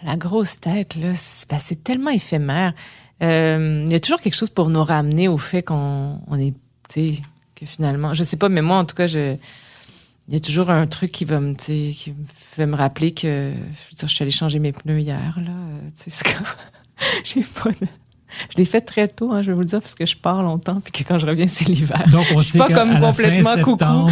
[0.04, 2.72] la grosse tête, là, c'est c'est tellement éphémère.
[3.20, 6.54] Il y a toujours quelque chose pour nous ramener au fait qu'on on est,
[6.92, 7.14] tu sais,
[7.56, 9.34] que finalement, je sais pas, mais moi, en tout cas, je,
[10.28, 12.14] il y a toujours un truc qui va me, qui
[12.54, 15.50] fait me rappeler que, je veux dire, je suis allée changer mes pneus hier, là,
[15.50, 16.46] euh, tu sais, c'est comme,
[17.24, 17.86] j'ai pas de-
[18.50, 20.42] je l'ai fait très tôt, hein, je vais vous le dire, parce que je pars
[20.42, 22.04] longtemps, puis que quand je reviens, c'est l'hiver.
[22.12, 24.10] Donc, on je suis sait pas comme complètement coucou.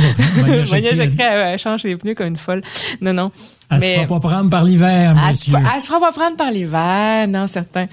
[0.70, 2.62] Maya Jacquet, elle, change les pneus comme une folle.
[3.02, 3.30] Non, non.
[3.70, 5.68] Elle Mais- se fera pas prendre par l'hiver, Elle se, monsieur.
[5.74, 7.86] elle se fera pas prendre par l'hiver, non, certain.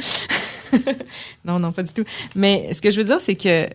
[1.46, 2.06] non, non, pas du tout.
[2.38, 3.68] Mais ce que je veux dire, c'est que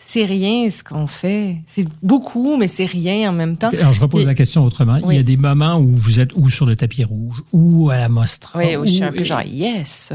[0.00, 1.56] c'est rien ce qu'on fait.
[1.66, 3.70] C'est beaucoup, mais c'est rien en même temps.
[3.70, 4.98] Alors, je repose Et- la question autrement.
[5.02, 5.14] Oui.
[5.14, 7.96] Il y a des moments où vous êtes ou sur le tapis rouge, ou à
[7.96, 8.58] la mostra.
[8.60, 10.12] Oui, oui, je suis un ou- peu genre yes.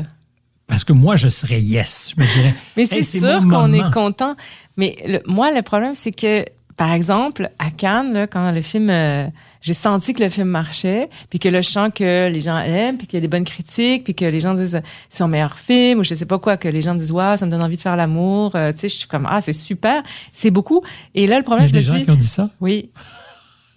[0.68, 2.14] Parce que moi, je serais yes.
[2.16, 2.56] Je me dirais.
[2.78, 4.36] Mais c'est sûr qu'on est content.
[4.78, 6.46] Mais le- moi, le problème, c'est que,
[6.78, 9.28] par exemple, à Cannes, là, quand le film, euh,
[9.64, 13.08] j'ai senti que le film marchait, puis que le chant que les gens aiment, puis
[13.08, 15.58] qu'il y a des bonnes critiques, puis que les gens disent euh, c'est son meilleur
[15.58, 17.78] film, ou je sais pas quoi, que les gens disent ouais, ça me donne envie
[17.78, 18.56] de faire l'amour.
[18.56, 20.84] Euh, tu sais, je suis comme ah, c'est super, c'est beaucoup.
[21.16, 22.50] Et là, le Il y problème, a je des gens dis qui ont dit ça?
[22.62, 22.92] oui.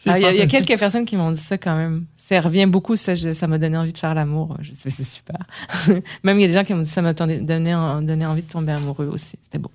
[0.09, 2.05] Ah, Il y, a- y quelques personnes qui m'ont dit ça quand même.
[2.15, 4.57] Ça revient beaucoup, ça, je- ça m'a donné envie de faire l'amour.
[4.61, 5.39] Je sais, c'est super.
[6.23, 7.73] même il y a des gens qui m'ont dit ça m'a donné, donné,
[8.03, 9.37] donné envie de tomber amoureux aussi.
[9.43, 9.71] C'était beau.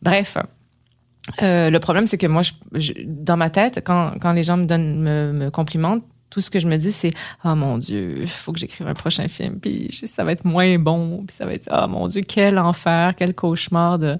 [0.00, 0.36] Bref,
[1.42, 4.56] euh, le problème, c'est que moi, je, je- dans ma tête, quand, quand les gens
[4.56, 7.12] me donnent, me, me complimentent, tout ce que je me dis, c'est
[7.44, 10.78] oh mon Dieu, il faut que j'écrive un prochain film, puis ça va être moins
[10.78, 14.18] bon, puis ça va être oh mon Dieu, quel enfer, quel cauchemar de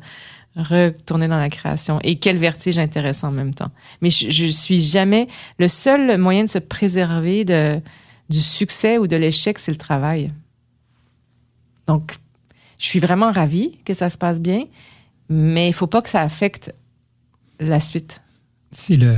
[0.57, 3.71] retourner dans la création et quel vertige intéressant en même temps.
[4.01, 5.27] Mais je, je suis jamais
[5.59, 7.81] le seul moyen de se préserver de
[8.29, 10.33] du succès ou de l'échec, c'est le travail.
[11.87, 12.17] Donc,
[12.79, 14.65] je suis vraiment ravie que ça se passe bien,
[15.29, 16.75] mais il faut pas que ça affecte
[17.61, 18.23] la suite.
[18.73, 19.17] C'est le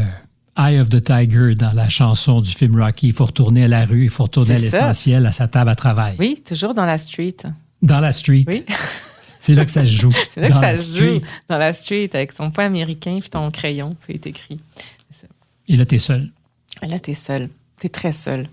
[0.56, 3.08] Eye of the Tiger dans la chanson du film Rocky.
[3.08, 5.76] Il faut retourner à la rue, il faut retourner à l'essentiel, à sa table à
[5.76, 6.16] travail.
[6.18, 7.36] Oui, toujours dans la street.
[7.82, 8.44] Dans la street.
[8.46, 8.64] Oui.
[9.38, 10.12] C'est là que ça se joue.
[10.34, 13.50] C'est là que ça se joue dans la street avec son point américain puis ton
[13.50, 14.60] crayon puis est écrit.
[15.68, 16.30] Et là, t'es seul.
[16.82, 17.48] Et Là, t'es seul.
[17.78, 18.48] T'es très seul.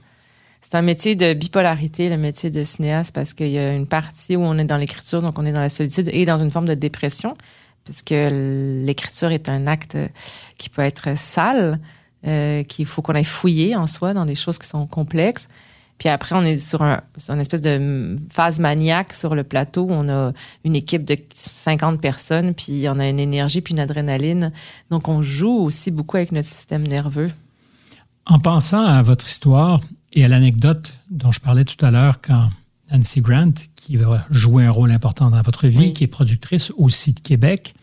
[0.60, 4.36] C'est un métier de bipolarité, le métier de cinéaste, parce qu'il y a une partie
[4.36, 6.68] où on est dans l'écriture, donc on est dans la solitude et dans une forme
[6.68, 7.38] de dépression,
[7.86, 9.98] puisque l'écriture est un acte
[10.58, 11.80] qui peut être sale,
[12.28, 15.48] euh, qu'il faut qu'on aille fouiller en soi dans des choses qui sont complexes.
[15.98, 19.88] Puis après, on est sur, un, sur une espèce de phase maniaque sur le plateau.
[19.90, 20.34] On a
[20.66, 24.52] une équipe de 50 personnes, puis on a une énergie, puis une adrénaline.
[24.90, 27.30] Donc, on joue aussi beaucoup avec notre système nerveux.
[28.26, 29.82] En pensant à votre histoire
[30.12, 32.50] et à l'anecdote dont je parlais tout à l'heure quand
[32.92, 33.54] Nancy Grant,
[33.86, 35.94] qui va jouer un rôle important dans votre vie, Oui.
[35.94, 37.76] qui est productrice aussi de Québec,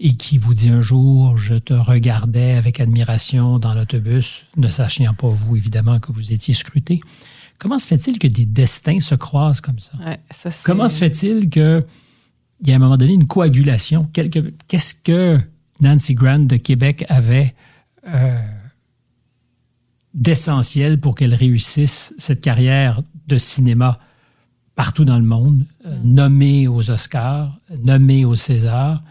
[0.00, 5.14] et qui vous dit un jour, je te regardais avec admiration dans l'autobus, ne sachant
[5.14, 7.00] pas vous, évidemment, que vous étiez scruté.
[7.58, 9.92] Comment se fait-il que des destins se croisent comme ça?
[10.04, 11.84] Ouais, ça, c'est- Comment se fait-il qu'il
[12.66, 14.06] y a à un moment donné une coagulation?
[14.12, 15.40] Qu'est-ce que
[15.80, 17.54] Nancy Grant de Québec avait
[18.08, 18.38] euh,
[20.12, 23.98] d'essentiel pour qu'elle réussisse cette carrière de cinéma
[24.74, 29.02] partout dans le monde, euh, nommée aux Oscars, nommée au César,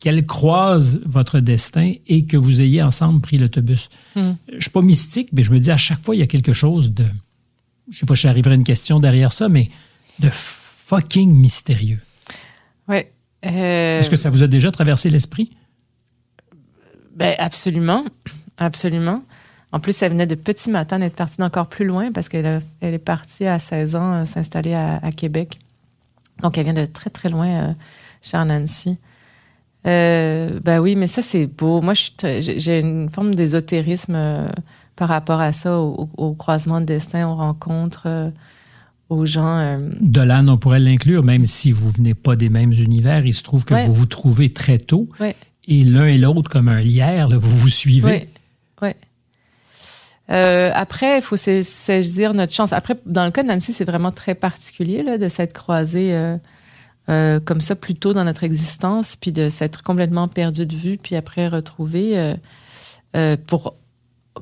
[0.00, 3.88] qu'elle croise votre destin et que vous ayez ensemble pris l'autobus?
[4.16, 4.32] Hmm.
[4.52, 6.52] Je suis pas mystique, mais je me dis à chaque fois, il y a quelque
[6.52, 7.04] chose de...
[7.90, 9.70] Je sais pas si j'arriverai à une question derrière ça, mais
[10.18, 12.00] de fucking mystérieux.
[12.88, 13.12] Ouais.
[13.44, 15.50] Euh, Est-ce que ça vous a déjà traversé l'esprit?
[17.14, 18.04] Ben, absolument.
[18.56, 19.22] Absolument.
[19.72, 22.94] En plus, elle venait de petit matin d'être partie d'encore plus loin parce qu'elle elle
[22.94, 25.58] est partie à 16 ans euh, s'installer à, Québec.
[26.42, 27.72] Donc, elle vient de très, très loin, euh,
[28.20, 28.98] chère Nancy.
[29.86, 31.80] Euh, ben oui, mais ça, c'est beau.
[31.80, 34.48] Moi, j'ai une forme d'ésotérisme euh,
[34.94, 38.32] par rapport à ça, au, croisement de destin, aux rencontres,
[39.08, 39.80] aux gens.
[40.00, 43.24] De l'âne, on pourrait l'inclure, même si vous venez pas des mêmes univers.
[43.24, 45.08] Il se trouve que vous vous trouvez très tôt.
[45.66, 48.28] Et l'un et l'autre, comme un lierre, vous vous suivez.
[50.32, 52.72] Euh, après, il faut saisir notre chance.
[52.72, 56.36] Après, dans le cas de Nancy, c'est vraiment très particulier là, de s'être croisé euh,
[57.10, 60.96] euh, comme ça plus tôt dans notre existence, puis de s'être complètement perdu de vue,
[60.96, 62.34] puis après retrouver
[63.46, 63.74] pour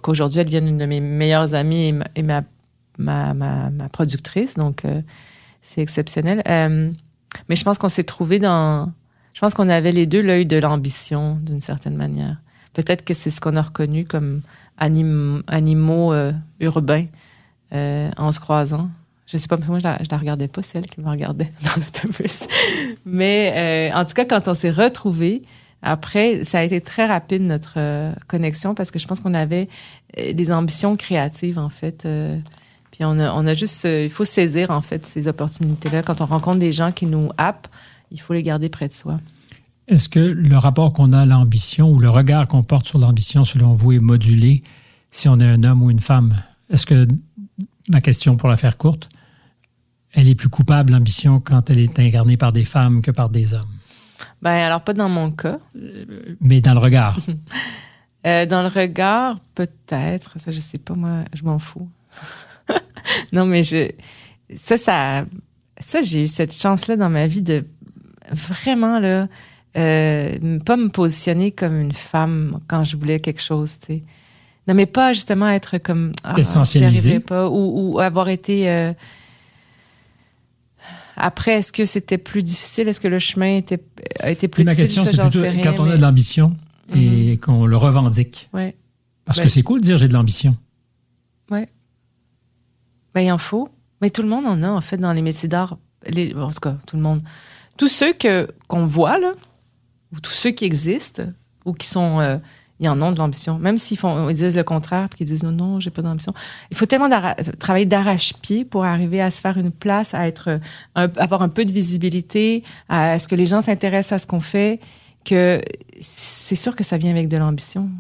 [0.02, 2.42] qu'aujourd'hui elle devienne une de mes meilleures amies et ma,
[2.98, 4.54] ma, ma, ma, productrice.
[4.54, 4.82] Donc,
[5.60, 6.42] c'est exceptionnel.
[7.48, 8.92] mais je pense qu'on s'est trouvé dans...
[9.32, 12.36] Je pense qu'on avait les deux l'œil de l'ambition, d'une certaine manière.
[12.72, 14.42] Peut-être que c'est ce qu'on a reconnu comme
[14.78, 17.06] animaux euh, urbains
[17.72, 18.88] euh, en se croisant.
[19.26, 21.80] Je sais pas, moi, je la, la regardais pas, c'est elle qui me regardait dans
[21.80, 22.46] l'autobus.
[23.04, 23.52] Mais
[23.92, 25.42] euh, en tout cas, quand on s'est retrouvés,
[25.82, 27.78] après, ça a été très rapide notre
[28.26, 29.68] connexion parce que je pense qu'on avait
[30.34, 32.06] des ambitions créatives, en fait.
[32.90, 36.02] puis on a, on a juste, il faut saisir, en fait, ces opportunités-là.
[36.02, 37.68] Quand on rencontre des gens qui nous happent,
[38.10, 39.16] il faut les garder près de soi.
[39.90, 43.44] Est-ce que le rapport qu'on a à l'ambition ou le regard qu'on porte sur l'ambition,
[43.44, 44.62] selon vous, est modulé
[45.10, 46.40] si on est un homme ou une femme?
[46.70, 47.08] Est-ce que,
[47.88, 49.08] ma question pour la faire courte,
[50.12, 53.52] elle est plus coupable, l'ambition, quand elle est incarnée par des femmes que par des
[53.52, 53.74] hommes?
[54.40, 55.58] Ben, alors, pas dans mon cas.
[55.76, 57.18] Euh, mais dans le regard.
[58.26, 60.38] Euh, dans le regard, peut-être.
[60.38, 61.88] Ça, je sais pas, moi, je m'en fous.
[63.32, 63.88] non, mais je.
[64.54, 65.24] Ça, ça.
[65.80, 67.64] Ça, j'ai eu cette chance-là dans ma vie de
[68.30, 69.26] vraiment, là,
[69.76, 74.02] euh, pas me positionner comme une femme quand je voulais quelque chose, tu sais.
[74.68, 76.36] Non, mais pas justement être comme ah,
[77.26, 78.92] pas ou, ou avoir été euh,
[81.16, 82.88] après est-ce que c'était plus difficile?
[82.88, 83.82] Est-ce que le chemin était
[84.20, 86.56] a été plus difficile ma question c'est plutôt quand on a de l'ambition
[86.94, 87.38] et mhm.
[87.38, 88.48] qu'on le revendique.
[88.52, 88.76] Ouais.
[89.24, 90.56] Parce que c'est cool de dire j'ai de l'ambition.
[91.50, 91.68] Ouais.
[93.14, 93.68] Ben il en faut.
[94.00, 95.78] Mais tout le monde en a en fait dans les métiers d'art.
[96.06, 97.22] Les en tout cas tout le monde.
[97.76, 99.32] Tous ceux que qu'on voit là
[100.12, 101.22] ou tous ceux qui existent
[101.64, 102.38] ou qui sont euh,
[102.82, 103.58] ils en ont de l'ambition.
[103.58, 106.32] Même s'ils font ils disent le contraire puis qu'ils disent non non j'ai pas d'ambition.
[106.70, 107.10] Il faut tellement
[107.58, 110.60] travailler d'arrache-pied pour arriver à se faire une place à être
[110.94, 114.80] avoir un peu de visibilité à, ce que les gens s'intéressent à ce qu'on fait
[115.24, 115.60] que
[116.00, 117.90] c'est sûr que ça vient avec de l'ambition.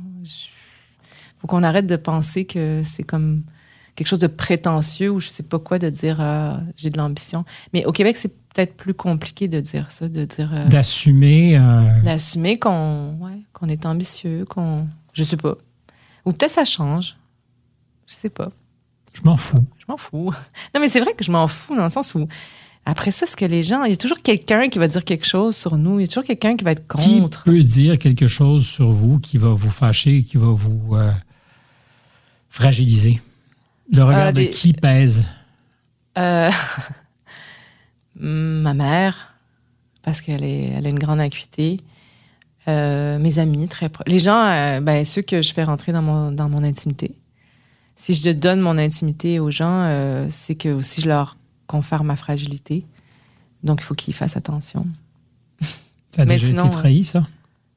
[1.40, 3.42] Faut qu'on arrête de penser que c'est comme
[3.94, 7.44] quelque chose de prétentieux ou je sais pas quoi de dire euh, j'ai de l'ambition.
[7.72, 10.50] Mais au Québec c'est peut-être plus compliqué de dire ça, de dire.
[10.52, 11.56] Euh, d'assumer.
[11.56, 14.86] Euh, d'assumer qu'on ouais, qu'on est ambitieux, qu'on.
[15.12, 15.56] Je sais pas.
[16.24, 17.16] Ou peut-être ça change.
[18.06, 18.50] Je sais pas.
[19.12, 19.64] Je m'en fous.
[19.78, 20.32] Je m'en fous.
[20.74, 22.26] Non, mais c'est vrai que je m'en fous dans le sens où.
[22.86, 25.26] Après ça, ce que les gens, il y a toujours quelqu'un qui va dire quelque
[25.26, 26.00] chose sur nous.
[26.00, 27.44] Il y a toujours quelqu'un qui va être contre.
[27.44, 31.12] Qui peut dire quelque chose sur vous qui va vous fâcher, qui va vous euh,
[32.48, 33.20] fragiliser?
[33.92, 35.24] Le regard de qui pèse?
[36.16, 36.50] Euh,
[38.20, 39.34] ma mère,
[40.02, 41.80] parce qu'elle elle a une grande acuité.
[42.68, 44.06] Euh, mes amis, très proches.
[44.06, 47.14] Les gens, euh, ben, ceux que je fais rentrer dans mon, dans mon intimité.
[47.96, 52.16] Si je donne mon intimité aux gens, euh, c'est que aussi je leur confère ma
[52.16, 52.84] fragilité.
[53.62, 54.86] Donc, il faut qu'ils fassent attention.
[56.10, 57.26] Ça a déjà été trahi, ça?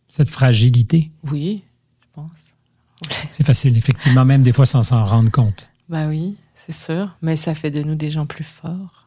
[0.10, 1.12] Cette fragilité?
[1.32, 1.64] Oui,
[2.02, 3.20] je pense.
[3.32, 5.68] c'est facile, effectivement, même des fois sans s'en rendre compte.
[5.90, 7.10] Ben oui, c'est sûr.
[7.22, 9.03] Mais ça fait de nous des gens plus forts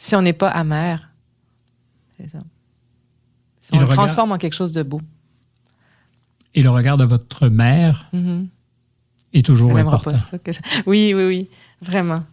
[0.00, 1.10] si on n'est pas amer.
[2.16, 2.38] C'est ça.
[3.60, 5.02] Si on le, transforme en quelque chose de beau.
[6.54, 8.46] Et le regard de votre mère mm-hmm.
[9.34, 10.12] est toujours elle important.
[10.12, 10.38] Pas ça
[10.86, 11.48] Oui, oui, oui,
[11.82, 12.24] vraiment.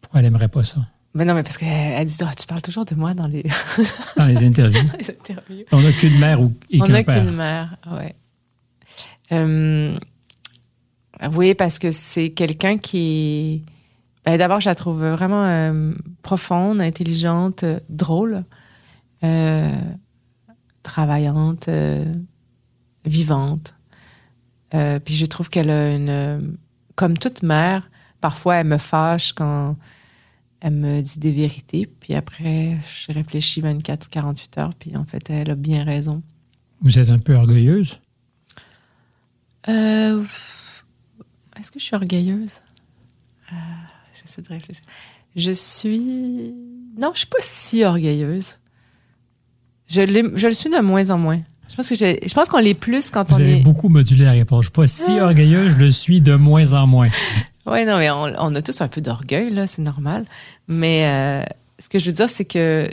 [0.00, 0.80] Pourquoi elle n'aimerait pas ça?
[1.12, 3.42] Mais non, mais parce qu'elle dit, tu parles toujours de moi dans les...
[4.16, 4.82] dans les interviews.
[4.84, 5.64] dans les interviews.
[5.72, 8.06] On n'a qu'une mère ou, et On n'a qu'une mère, oui.
[9.32, 9.98] Euh,
[11.34, 13.62] oui, parce que c'est quelqu'un qui
[14.24, 18.44] ben, D'abord, je la trouve vraiment euh, profonde, intelligente, drôle,
[19.22, 19.70] euh,
[20.82, 22.12] travaillante, euh,
[23.04, 23.74] vivante.
[24.70, 26.56] puis je trouve qu'elle a une...
[26.94, 29.76] Comme toute mère, parfois elle me fâche quand
[30.60, 31.86] elle me dit des vérités.
[31.86, 34.74] Puis après, je réfléchis 24, 48 heures.
[34.78, 36.22] Puis en fait, elle a bien raison.
[36.80, 37.98] Vous êtes un peu orgueilleuse?
[39.66, 40.82] Est-ce
[41.70, 42.60] que je suis orgueilleuse?
[44.14, 44.84] J'essaie de réfléchir.
[45.36, 46.54] Je suis.
[47.00, 48.56] Non, je suis pas si orgueilleuse.
[49.88, 50.02] Je,
[50.36, 51.40] je le suis de moins en moins.
[51.68, 53.62] Je pense que j'ai- je pense qu'on l'est plus quand Vous on avez est.
[53.62, 54.64] beaucoup modulé la réponse.
[54.64, 57.08] Je suis pas si orgueilleux, je le suis de moins en moins.
[57.66, 60.26] Ouais, non, mais on, on a tous un peu d'orgueil, là, c'est normal.
[60.68, 61.42] Mais euh,
[61.78, 62.86] ce que je veux dire, c'est que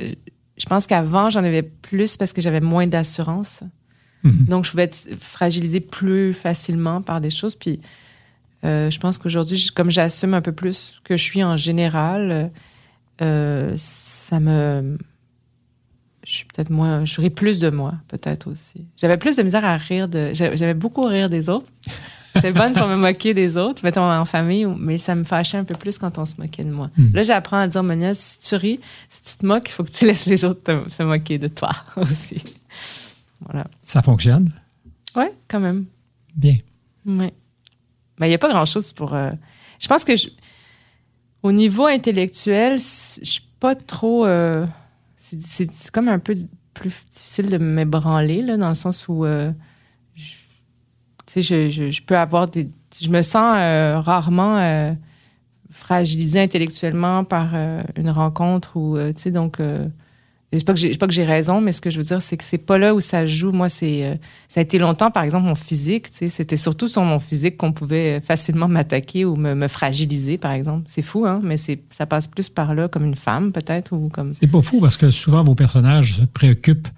[0.55, 3.63] je pense qu'avant, j'en avais plus parce que j'avais moins d'assurance.
[4.23, 4.45] Mhm.
[4.45, 7.53] Donc, je pouvais être fragilisée plus facilement par des choses.
[7.55, 7.81] Puis,
[8.63, 12.51] je pense qu'aujourd'hui, comme j'assume un peu plus que je suis en général,
[13.21, 14.97] euh, ça me.
[16.23, 17.03] Je suis peut-être moins.
[17.03, 18.85] Je ris plus de moi, peut-être aussi.
[18.97, 20.29] J'avais plus de misère à rire de.
[20.33, 21.65] J'avais beaucoup à rire des autres.
[22.35, 25.65] J'étais bonne pour me moquer des autres, mettons en famille, mais ça me fâchait un
[25.65, 26.89] peu plus quand on se moquait de moi.
[26.95, 27.07] Hmm.
[27.13, 29.91] Là, j'apprends à dire, Monia, si tu ris, si tu te moques, il faut que
[29.91, 32.41] tu laisses les autres te- se moquer de toi aussi.
[33.41, 33.65] Voilà.
[33.83, 34.49] Ça fonctionne?
[35.15, 35.85] Ouais, quand même.
[36.33, 36.53] Bien.
[37.05, 37.33] Ouais.
[38.27, 39.13] Il n'y a pas grand-chose pour.
[39.13, 39.31] euh,
[39.79, 40.29] Je pense que je-
[41.43, 44.25] au niveau intellectuel, je suis pas trop.
[44.25, 44.65] euh,
[45.15, 46.35] C'est comme un peu
[46.73, 49.25] plus difficile de m'ébranler, là, dans le sens où.
[49.25, 49.51] euh,
[50.15, 52.69] je- je, je, peux avoir des.
[53.01, 53.55] Je me sens
[54.05, 54.95] rarement
[55.69, 57.53] fragilisée intellectuellement par
[57.95, 58.97] une rencontre ou.
[59.15, 59.59] tu sais, donc.
[60.53, 62.03] Euh, je sais pas que j'ai pas que j'ai raison, mais ce que je veux
[62.03, 63.51] dire, c'est que c'est pas là où ça joue.
[63.51, 64.15] Moi, c'est euh,
[64.47, 66.09] ça a été longtemps, par exemple, mon physique.
[66.11, 70.37] tu sais, C'était surtout sur mon physique qu'on pouvait facilement m'attaquer ou me, me fragiliser,
[70.37, 70.85] par exemple.
[70.89, 71.39] C'est fou, hein?
[71.43, 74.33] Mais c'est ça passe plus par là, comme une femme, peut-être, ou comme.
[74.33, 76.89] C'est pas fou parce que souvent vos personnages se préoccupent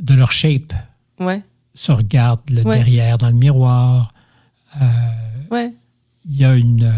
[0.00, 0.72] de leur shape,
[1.20, 1.42] Ouais,
[1.74, 2.76] se regardent le Ouais.
[2.76, 4.12] derrière dans le miroir.
[4.80, 4.84] Euh,
[5.50, 5.72] ouais,
[6.28, 6.92] il y a une, euh,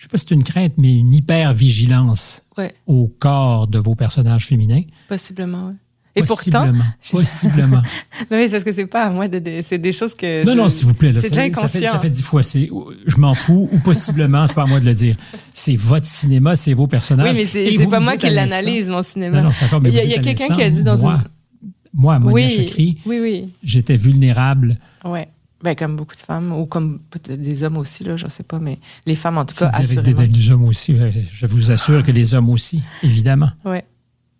[0.00, 3.94] je sais pas si c'est une crainte, mais une hyper-vigilance ouais, au corps de vos
[3.94, 4.80] personnages féminins.
[5.08, 5.74] possiblement, ouais.
[6.16, 6.66] Et pourtant,
[7.12, 7.82] Possiblement.
[8.30, 9.60] Non, mais c'est parce que c'est pas à moi de.
[9.62, 10.44] c'est des choses que.
[10.44, 11.12] non, je- non, s'il vous plaît.
[11.12, 12.42] là, C'est ça, ça fait, ça fait dix fois.
[12.42, 12.68] c'est-
[13.06, 15.16] Je m'en fous ou possiblement, c'est pas à moi de le dire.
[15.52, 17.30] C'est votre cinéma, c'est vos personnages.
[17.36, 19.42] Oui, mais c'est pas moi qui l'analyse, mon cinéma.
[19.42, 21.20] Non, non, mais il y a, quelqu'un qui a dit dans moi,
[21.62, 21.70] une.
[21.92, 23.48] Moi, Monia Oui, Chakri, oui, oui.
[23.62, 24.78] j'étais vulnérable.
[25.04, 25.28] Ouais.
[25.62, 28.58] Ben, comme beaucoup de femmes, ou comme peut-être des hommes aussi, là, je sais pas,
[28.58, 30.22] mais les femmes, en tout cas, avec des, assurément.
[30.32, 30.96] des hommes aussi.
[31.30, 33.50] Je vous assure que les hommes aussi, évidemment.
[33.66, 33.84] Ouais.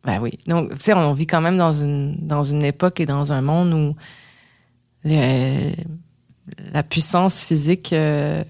[0.03, 0.39] Ben oui.
[0.47, 3.43] Donc, tu sais, on vit quand même dans une, dans une époque et dans un
[3.43, 3.95] monde où
[5.05, 5.75] le-
[6.73, 8.43] la puissance physique, euh,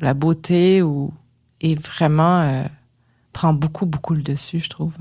[0.00, 1.12] la beauté ou,
[1.60, 2.64] est vraiment, euh,
[3.34, 4.94] prend beaucoup, beaucoup le dessus, je trouve.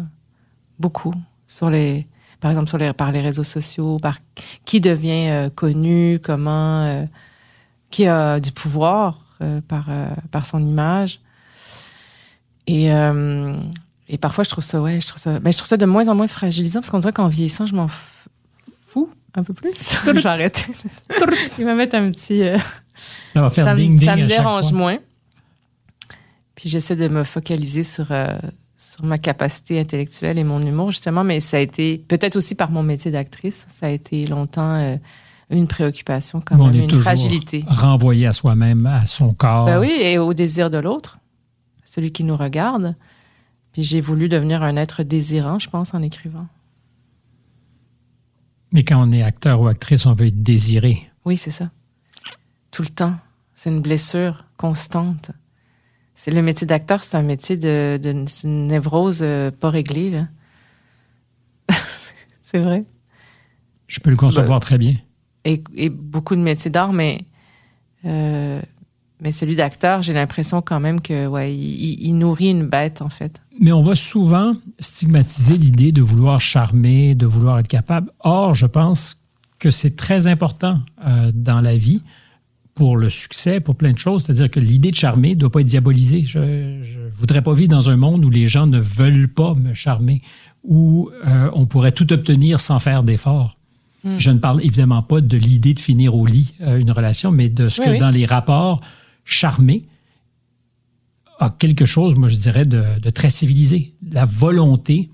[0.77, 1.13] Beaucoup.
[1.47, 2.05] Sur les,
[2.45, 4.19] par exemple, sur les, par les réseaux sociaux, par
[4.65, 7.03] qui devient euh, connu, comment, euh,
[7.89, 11.21] qui a du pouvoir euh, par, euh, par son image.
[12.67, 13.57] Et, euh,
[14.07, 16.07] et parfois, je trouve ça, ouais, je trouve ça, mais je trouve ça de moins
[16.07, 19.73] en moins fragilisant parce qu'on dirait qu'en vieillissant, je m'en fous un peu plus.
[20.21, 20.67] J'arrête.
[21.57, 22.43] Il va mettre un petit.
[22.43, 22.59] euh,
[23.33, 24.77] Ça va faire ça me, ding-ding ça me dérange fois.
[24.77, 24.97] moins.
[26.53, 28.37] Puis j'essaie de me focaliser sur, euh,
[28.85, 32.69] sur ma capacité intellectuelle et mon humour, justement, mais ça a été, peut-être aussi par
[32.69, 34.97] mon métier d'actrice, ça a été longtemps euh,
[35.49, 37.63] une préoccupation, quand même, est une toujours fragilité.
[37.67, 39.65] renvoyé à soi-même, à son corps.
[39.65, 41.17] Ben oui, et au désir de l'autre,
[41.83, 42.95] celui qui nous regarde.
[43.71, 46.47] Puis j'ai voulu devenir un être désirant, je pense, en écrivant.
[48.71, 51.09] Mais quand on est acteur ou actrice, on veut être désiré.
[51.25, 51.71] Oui, c'est ça.
[52.71, 53.15] Tout le temps.
[53.53, 55.31] C'est une blessure constante.
[56.15, 60.09] C'est le métier d'acteur, c'est un métier de, de c'est une névrose euh, pas réglée.
[60.09, 60.27] Là.
[62.43, 62.83] c'est vrai.
[63.87, 64.95] Je peux le concevoir Ben, très bien.
[65.43, 67.19] Et, et beaucoup de métiers d'art, mais
[68.05, 68.61] euh,
[69.21, 73.01] mais celui d'acteur, j'ai l'impression quand même que ouais, il, il- il nourrit une bête
[73.01, 73.41] en fait.
[73.59, 78.11] Mais on va souvent stigmatiser l'idée de vouloir charmer, de vouloir être capable.
[78.19, 79.21] Or, je pense
[79.59, 82.01] que c'est très important euh, dans la vie
[82.75, 84.23] pour le succès, pour plein de choses.
[84.23, 86.23] C'est-à-dire que l'idée de charmer ne doit pas être diabolisée.
[86.25, 89.73] Je ne voudrais pas vivre dans un monde où les gens ne veulent pas me
[89.73, 90.21] charmer,
[90.63, 93.57] où euh, on pourrait tout obtenir sans faire d'efforts.
[94.03, 94.17] Hmm.
[94.17, 97.47] Je ne parle évidemment pas de l'idée de finir au lit euh, une relation, mais
[97.47, 97.99] de ce Oui, que oui.
[97.99, 98.81] dans les rapports,
[99.23, 99.85] charmer
[101.39, 103.93] a quelque chose, moi je dirais, de, de très civilisé.
[104.11, 105.09] La volonté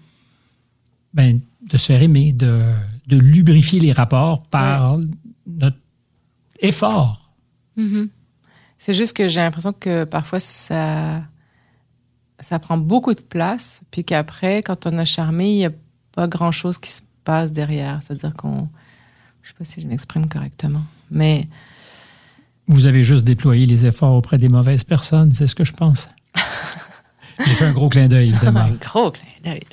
[1.13, 1.39] ben,
[1.71, 2.63] de se faire aimer, de,
[3.07, 4.97] de lubrifier les rapports par
[5.47, 5.77] notre
[6.59, 7.20] effort.
[8.77, 11.21] C'est juste que j'ai l'impression que parfois ça
[12.41, 15.71] ça prend beaucoup de place, puis qu'après, quand on a charmé, il n'y a
[16.11, 17.99] pas grand chose qui se passe derrière.
[18.01, 18.67] C'est-à-dire qu'on,
[19.43, 21.47] je sais pas si je m'exprime correctement, mais
[22.67, 26.07] Vous avez juste déployé les efforts auprès des mauvaises personnes, c'est ce que je pense.
[27.45, 28.61] J'ai fait un gros clin d'œil, évidemment.
[28.61, 29.63] un gros clin d'œil.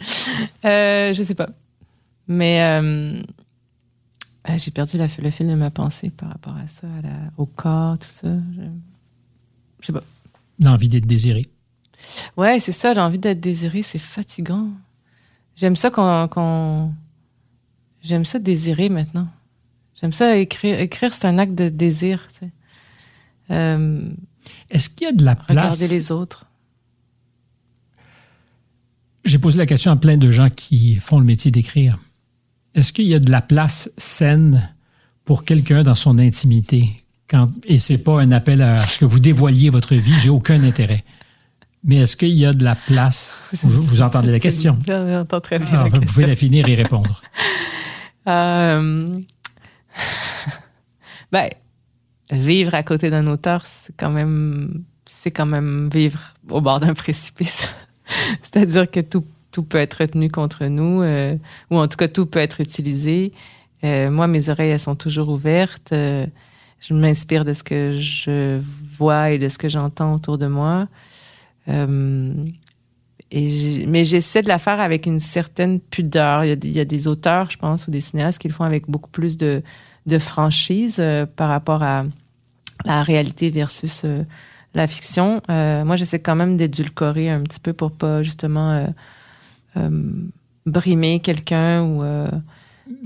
[0.65, 1.49] Euh, je sais pas,
[2.27, 3.21] mais euh,
[4.49, 7.31] ah, j'ai perdu la- le fil de ma pensée par rapport à ça, à la-
[7.37, 8.29] au corps, tout ça.
[8.57, 8.63] Je,
[9.81, 10.03] je sais pas.
[10.61, 11.43] L'envie d'être désiré.
[12.37, 14.69] Ouais, c'est ça, l'envie d'être désiré, c'est fatigant.
[15.57, 16.93] J'aime ça quand
[18.03, 19.29] j'aime ça désirer maintenant.
[20.01, 20.81] J'aime ça écrire.
[20.81, 22.27] Écrire, c'est un acte de désir.
[22.33, 22.53] Tu sais.
[23.51, 24.09] Euh,
[24.71, 26.47] Est-ce qu'il y a de la place regarder les autres.
[29.25, 31.99] J'ai posé la question à plein de gens qui font le métier d'écrire.
[32.75, 34.71] Est-ce qu'il y a de la place saine
[35.25, 36.91] pour quelqu'un dans son intimité?
[37.29, 40.63] Quand, et c'est pas un appel à ce que vous dévoiliez votre vie, j'ai aucun
[40.63, 41.05] intérêt.
[41.85, 43.39] Mais est-ce qu'il y a de la place?
[43.63, 44.79] Vous, vous entendez la question?
[44.87, 46.13] J'entends très bien Alors, la vous question.
[46.13, 47.23] pouvez la finir et répondre.
[48.27, 49.17] Euh,
[51.33, 51.49] ben,
[52.31, 56.93] vivre à côté d'un auteur, c'est quand même, c'est quand même vivre au bord d'un
[56.93, 57.71] précipice.
[58.43, 59.25] C'est-à-dire que tout,
[59.59, 61.35] tout peut être retenu contre nous, euh,
[61.73, 63.33] ou en tout cas tout peut être utilisé.
[63.83, 65.91] Euh, moi, mes oreilles, elles sont toujours ouvertes.
[65.93, 66.27] Euh,
[66.79, 68.61] je m'inspire de ce que je
[68.97, 70.87] vois et de ce que j'entends autour de moi.
[71.67, 72.45] Mais
[74.05, 76.45] j'essaie de la faire avec une certaine pudeur.
[76.45, 79.11] Il y, a, des- auteurs, je pense, ou des cinéastes qui le font avec beaucoup
[79.11, 79.61] plus de,
[80.21, 81.03] franchise
[81.35, 82.05] par rapport à
[82.85, 84.07] la réalité versus
[84.75, 85.43] la fiction.
[85.49, 88.87] Moi, j'essaie quand même d'édulcorer un petit peu pour pas justement
[90.67, 92.03] brimer quelqu'un ou.
[92.03, 92.29] euh,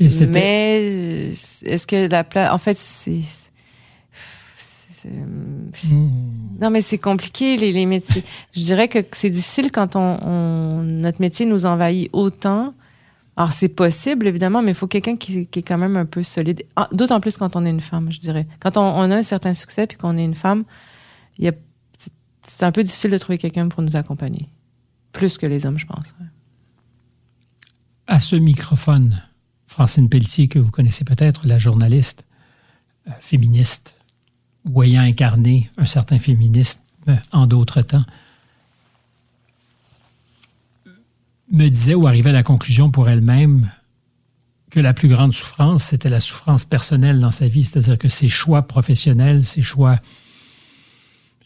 [0.01, 1.33] Mais mais euh,
[1.65, 2.53] est-ce que la place.
[2.53, 3.21] En fait, c'est.
[5.05, 6.09] Hmm.
[6.61, 8.23] non, mais c'est compliqué, les, les métiers.
[8.55, 12.73] Je dirais que c'est difficile quand on, on- notre métier nous envahit autant.
[13.37, 16.23] Alors, c'est possible, évidemment, mais il faut quelqu'un qui, qui est quand même un peu
[16.23, 16.63] solide.
[16.77, 18.47] Ah, D'autant plus quand on est une femme, je dirais.
[18.61, 20.63] Quand on, on a un certain succès puis qu'on est une femme,
[21.41, 21.53] c'est-
[22.47, 24.49] c'est un peu difficile de trouver quelqu'un pour nous accompagner.
[25.13, 26.15] Plus que les hommes, je pense.
[26.21, 26.27] ouais.
[28.13, 29.23] À ce microphone,
[29.67, 32.25] Francine Pelletier, que vous connaissez peut-être, la journaliste
[33.09, 33.95] euh, féministe,
[34.69, 36.83] ou ayant incarné un certain féminisme
[37.33, 38.05] en d'autres temps,
[41.51, 43.71] me disait ou arrivait à la conclusion pour elle-même
[44.71, 48.29] que la plus grande souffrance, c'était la souffrance personnelle dans sa vie, c'est-à-dire que ses
[48.29, 49.99] choix professionnels, ses choix,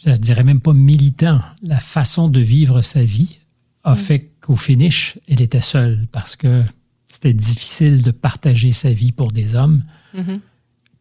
[0.05, 3.39] je dirais même pas militants, la façon de vivre sa vie
[3.85, 6.63] a fait qu'au finish, elle était seule parce que
[7.09, 9.83] c'était difficile de partager sa vie pour des hommes.
[10.15, 10.41] Mhm.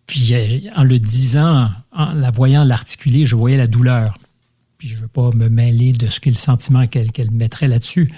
[0.07, 4.17] Puis euh, en le disant, en la voyant l'articuler, je voyais la douleur.
[4.77, 7.67] Puis je ne veux pas me mêler de ce qu'est le sentiment qu'elle qu'elle mettrait
[7.67, 8.11] là-dessus.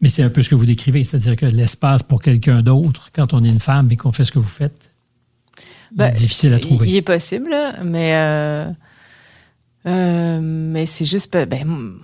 [0.00, 3.34] Mais c'est un peu ce que vous décrivez, c'est-à-dire que l'espace pour quelqu'un d'autre, quand
[3.34, 4.94] on est une femme et qu'on fait ce que vous faites,
[5.92, 6.88] Ben, c'est difficile à trouver.
[6.88, 8.70] il est possible, mais euh,
[9.86, 11.98] euh, mais c'est juste ben, ben,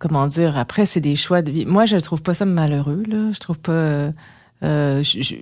[0.00, 0.58] comment dire.
[0.58, 1.66] Après, c'est des choix de vie.
[1.66, 3.04] Moi, je trouve pas ça malheureux.
[3.08, 4.12] Là, je trouve pas.
[4.64, 5.36] euh, je,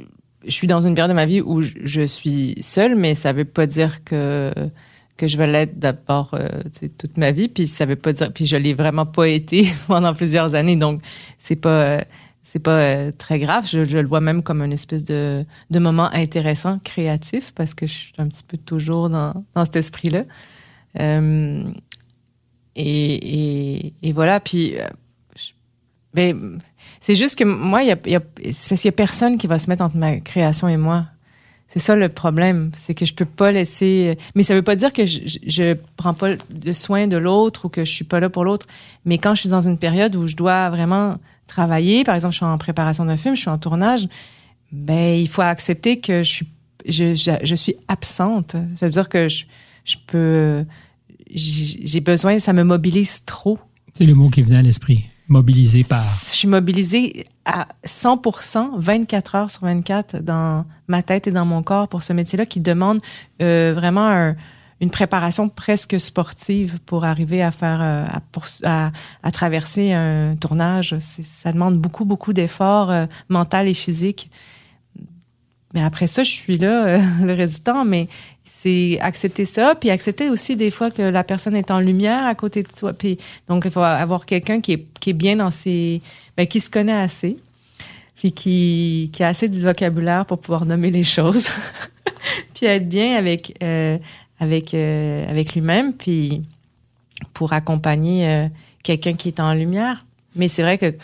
[0.49, 3.67] suis dans une période de ma vie où je, suis seule, mais ça veut pas
[3.67, 4.53] dire que
[5.17, 6.49] que je vais l'être d'abord euh,
[6.97, 7.49] toute ma vie.
[7.49, 8.33] Puis ça veut pas dire.
[8.33, 11.01] Puis je l'ai vraiment pas été pendant plusieurs années, donc
[11.39, 12.05] c'est pas.
[12.43, 13.67] c'est pas euh, très grave.
[13.67, 17.87] Je, je le vois même comme une espèce de, de moment intéressant, créatif, parce que
[17.87, 20.25] je suis un petit peu toujours dans, dans cet esprit-là.
[20.99, 21.65] Euh,
[22.79, 24.41] et, et, et voilà.
[24.41, 24.87] Puis, euh,
[25.37, 25.53] je-
[26.15, 26.61] ben,
[27.01, 28.21] c'est juste que moi, il y a, y a,
[28.53, 31.07] c'est parce qu'il y a personne qui va se mettre entre ma création et moi.
[31.67, 34.17] C'est ça le problème, c'est que je peux pas laisser.
[34.35, 37.67] Mais ça veut pas dire que je, je, je prends pas de soin de l'autre
[37.67, 38.67] ou que je suis pas là pour l'autre.
[39.05, 42.39] Mais quand je suis dans une période où je dois vraiment travailler, par exemple, je
[42.39, 44.09] suis en préparation d'un film, je suis en tournage,
[44.73, 46.47] ben il faut accepter que je suis
[46.87, 48.57] je, je, je suis absente.
[48.77, 49.45] Ça veut dire que je,
[49.85, 50.65] je peux
[51.35, 53.59] j'ai besoin, ça me mobilise trop.
[53.95, 55.05] C'est le mot qui venait à l'esprit.
[55.29, 56.03] Mobilisé par.
[56.03, 61.63] Je suis mobilisée à 100%, 24 heures sur 24 dans ma tête et dans mon
[61.63, 63.01] corps pour ce métier-là qui demande
[63.43, 64.37] euh, vraiment un-
[64.81, 68.21] une préparation presque sportive pour arriver à faire, euh, à,
[68.87, 70.97] à, à traverser un tournage.
[71.01, 74.31] Ça demande beaucoup, beaucoup d'efforts euh, mental et physique.
[75.75, 78.09] Mais après ça, je suis là, euh, le résultat, mais
[78.45, 82.35] c'est accepter ça, puis accepter aussi des fois que la personne est en lumière à
[82.35, 82.93] côté de toi.
[82.93, 83.19] Puis,
[83.49, 86.01] donc, il faut avoir quelqu'un qui est, qui est bien dans ses...
[86.37, 87.37] Ben, qui se connaît assez,
[88.15, 91.49] puis qui, qui a assez de vocabulaire pour pouvoir nommer les choses,
[92.55, 93.99] puis être bien avec, euh,
[94.39, 96.43] avec, euh, avec lui-même, puis
[97.33, 98.49] pour accompagner euh,
[98.83, 100.05] quelqu'un qui est en lumière.
[100.35, 100.95] Mais c'est vrai que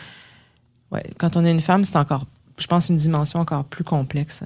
[0.92, 2.24] ouais, quand on est une femme, c'est encore
[2.58, 4.42] je pense, une dimension encore plus complexe.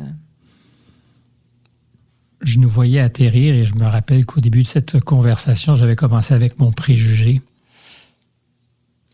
[2.41, 6.35] je nous voyais atterrir et je me rappelle qu'au début de cette conversation, j'avais commencé
[6.35, 7.43] avec mon préjugé.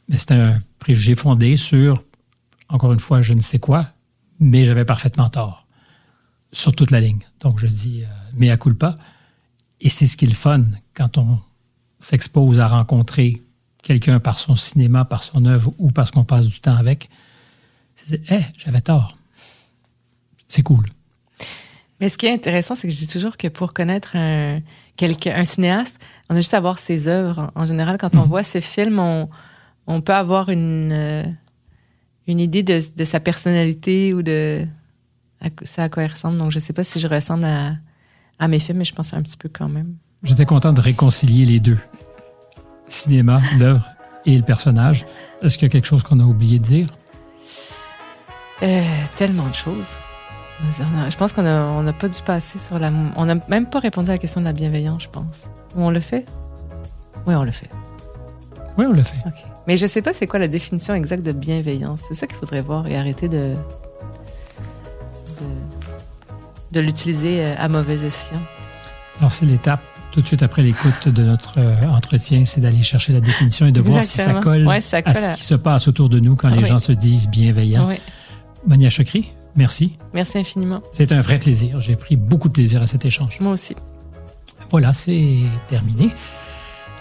[0.08, 2.04] Mais c'était un préjugé fondé sur,
[2.68, 3.88] encore une fois, je ne sais quoi,
[4.40, 5.66] mais j'avais parfaitement tort
[6.52, 7.20] sur toute la ligne.
[7.40, 8.94] Donc je dis, euh, mea culpa.
[9.80, 10.64] Et c'est ce qui est le fun
[10.94, 11.38] quand on
[12.00, 13.42] s'expose à rencontrer
[13.82, 17.10] quelqu'un par son cinéma, par son œuvre ou parce qu'on passe du temps avec.
[18.12, 19.16] Hé, j'avais tort.
[20.48, 20.86] c'est cool.
[22.00, 24.60] Mais ce qui est intéressant, c'est que je dis toujours que pour connaître un,
[25.00, 25.98] un cinéaste,
[26.28, 27.50] on a juste à voir ses œuvres.
[27.54, 28.28] En général, quand on Mhm.
[28.28, 29.28] voit ses films, on,
[29.86, 31.24] on peut avoir une, euh,
[32.26, 34.66] une idée de, de sa personnalité ou de
[35.40, 36.38] à, ça à quoi il ressemble.
[36.38, 37.76] Donc, je sais pas si je ressemble à,
[38.38, 39.94] à mes films, mais je pense un petit peu quand même.
[40.22, 41.78] J'étais content de réconcilier les deux.
[42.86, 43.88] Cinéma, l'œuvre
[44.26, 45.06] et le personnage.
[45.42, 46.86] Est-ce qu'il y a quelque chose qu'on a oublié de dire?
[48.62, 48.82] Euh,
[49.16, 49.98] tellement de choses.
[51.10, 52.92] Je pense qu'on n'a on a pas dû passer sur la.
[53.16, 55.50] On n'a même pas répondu à la question de la bienveillance, je pense.
[55.74, 56.24] Ou on le fait?
[57.26, 57.68] Oui, on le fait.
[58.78, 59.16] Oui, on l'a fait.
[59.66, 62.02] Mais je sais pas c'est quoi la définition exacte de bienveillance.
[62.08, 63.54] C'est ça qu'il faudrait voir et arrêter de.
[65.40, 65.46] de,
[66.72, 68.40] de l'utiliser euh, à mauvais escient.
[69.20, 69.80] Alors, c'est l'étape
[70.12, 73.72] tout de suite après l'écoute de notre euh, entretien, c'est d'aller chercher la définition et
[73.72, 76.36] de voir si ça colle Ouais, ça à ce qui se passe autour de nous
[76.36, 76.68] quand Ah les oui.
[76.68, 77.88] gens se disent bienveillants.
[77.88, 77.96] Oui.
[78.66, 79.96] Monia Chokri, merci.
[80.12, 80.80] Merci infiniment.
[80.92, 81.80] C'est un vrai plaisir.
[81.80, 83.38] J'ai pris beaucoup de plaisir à cet échange.
[83.40, 83.74] Moi aussi.
[84.70, 86.10] Voilà, c'est terminé.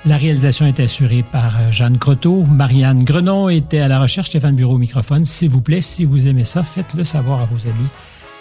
[0.05, 2.43] La réalisation est assurée par euh, Jeanne Croteau.
[2.43, 4.27] Marianne Grenon était à la recherche.
[4.27, 5.23] Stéphane Bureau au microphone.
[5.23, 7.87] S'il vous plaît, si vous aimez ça, faites-le savoir à vos amis.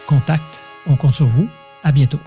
[0.09, 1.49] Contact, on compte sur vous.
[1.85, 2.19] À bientôt.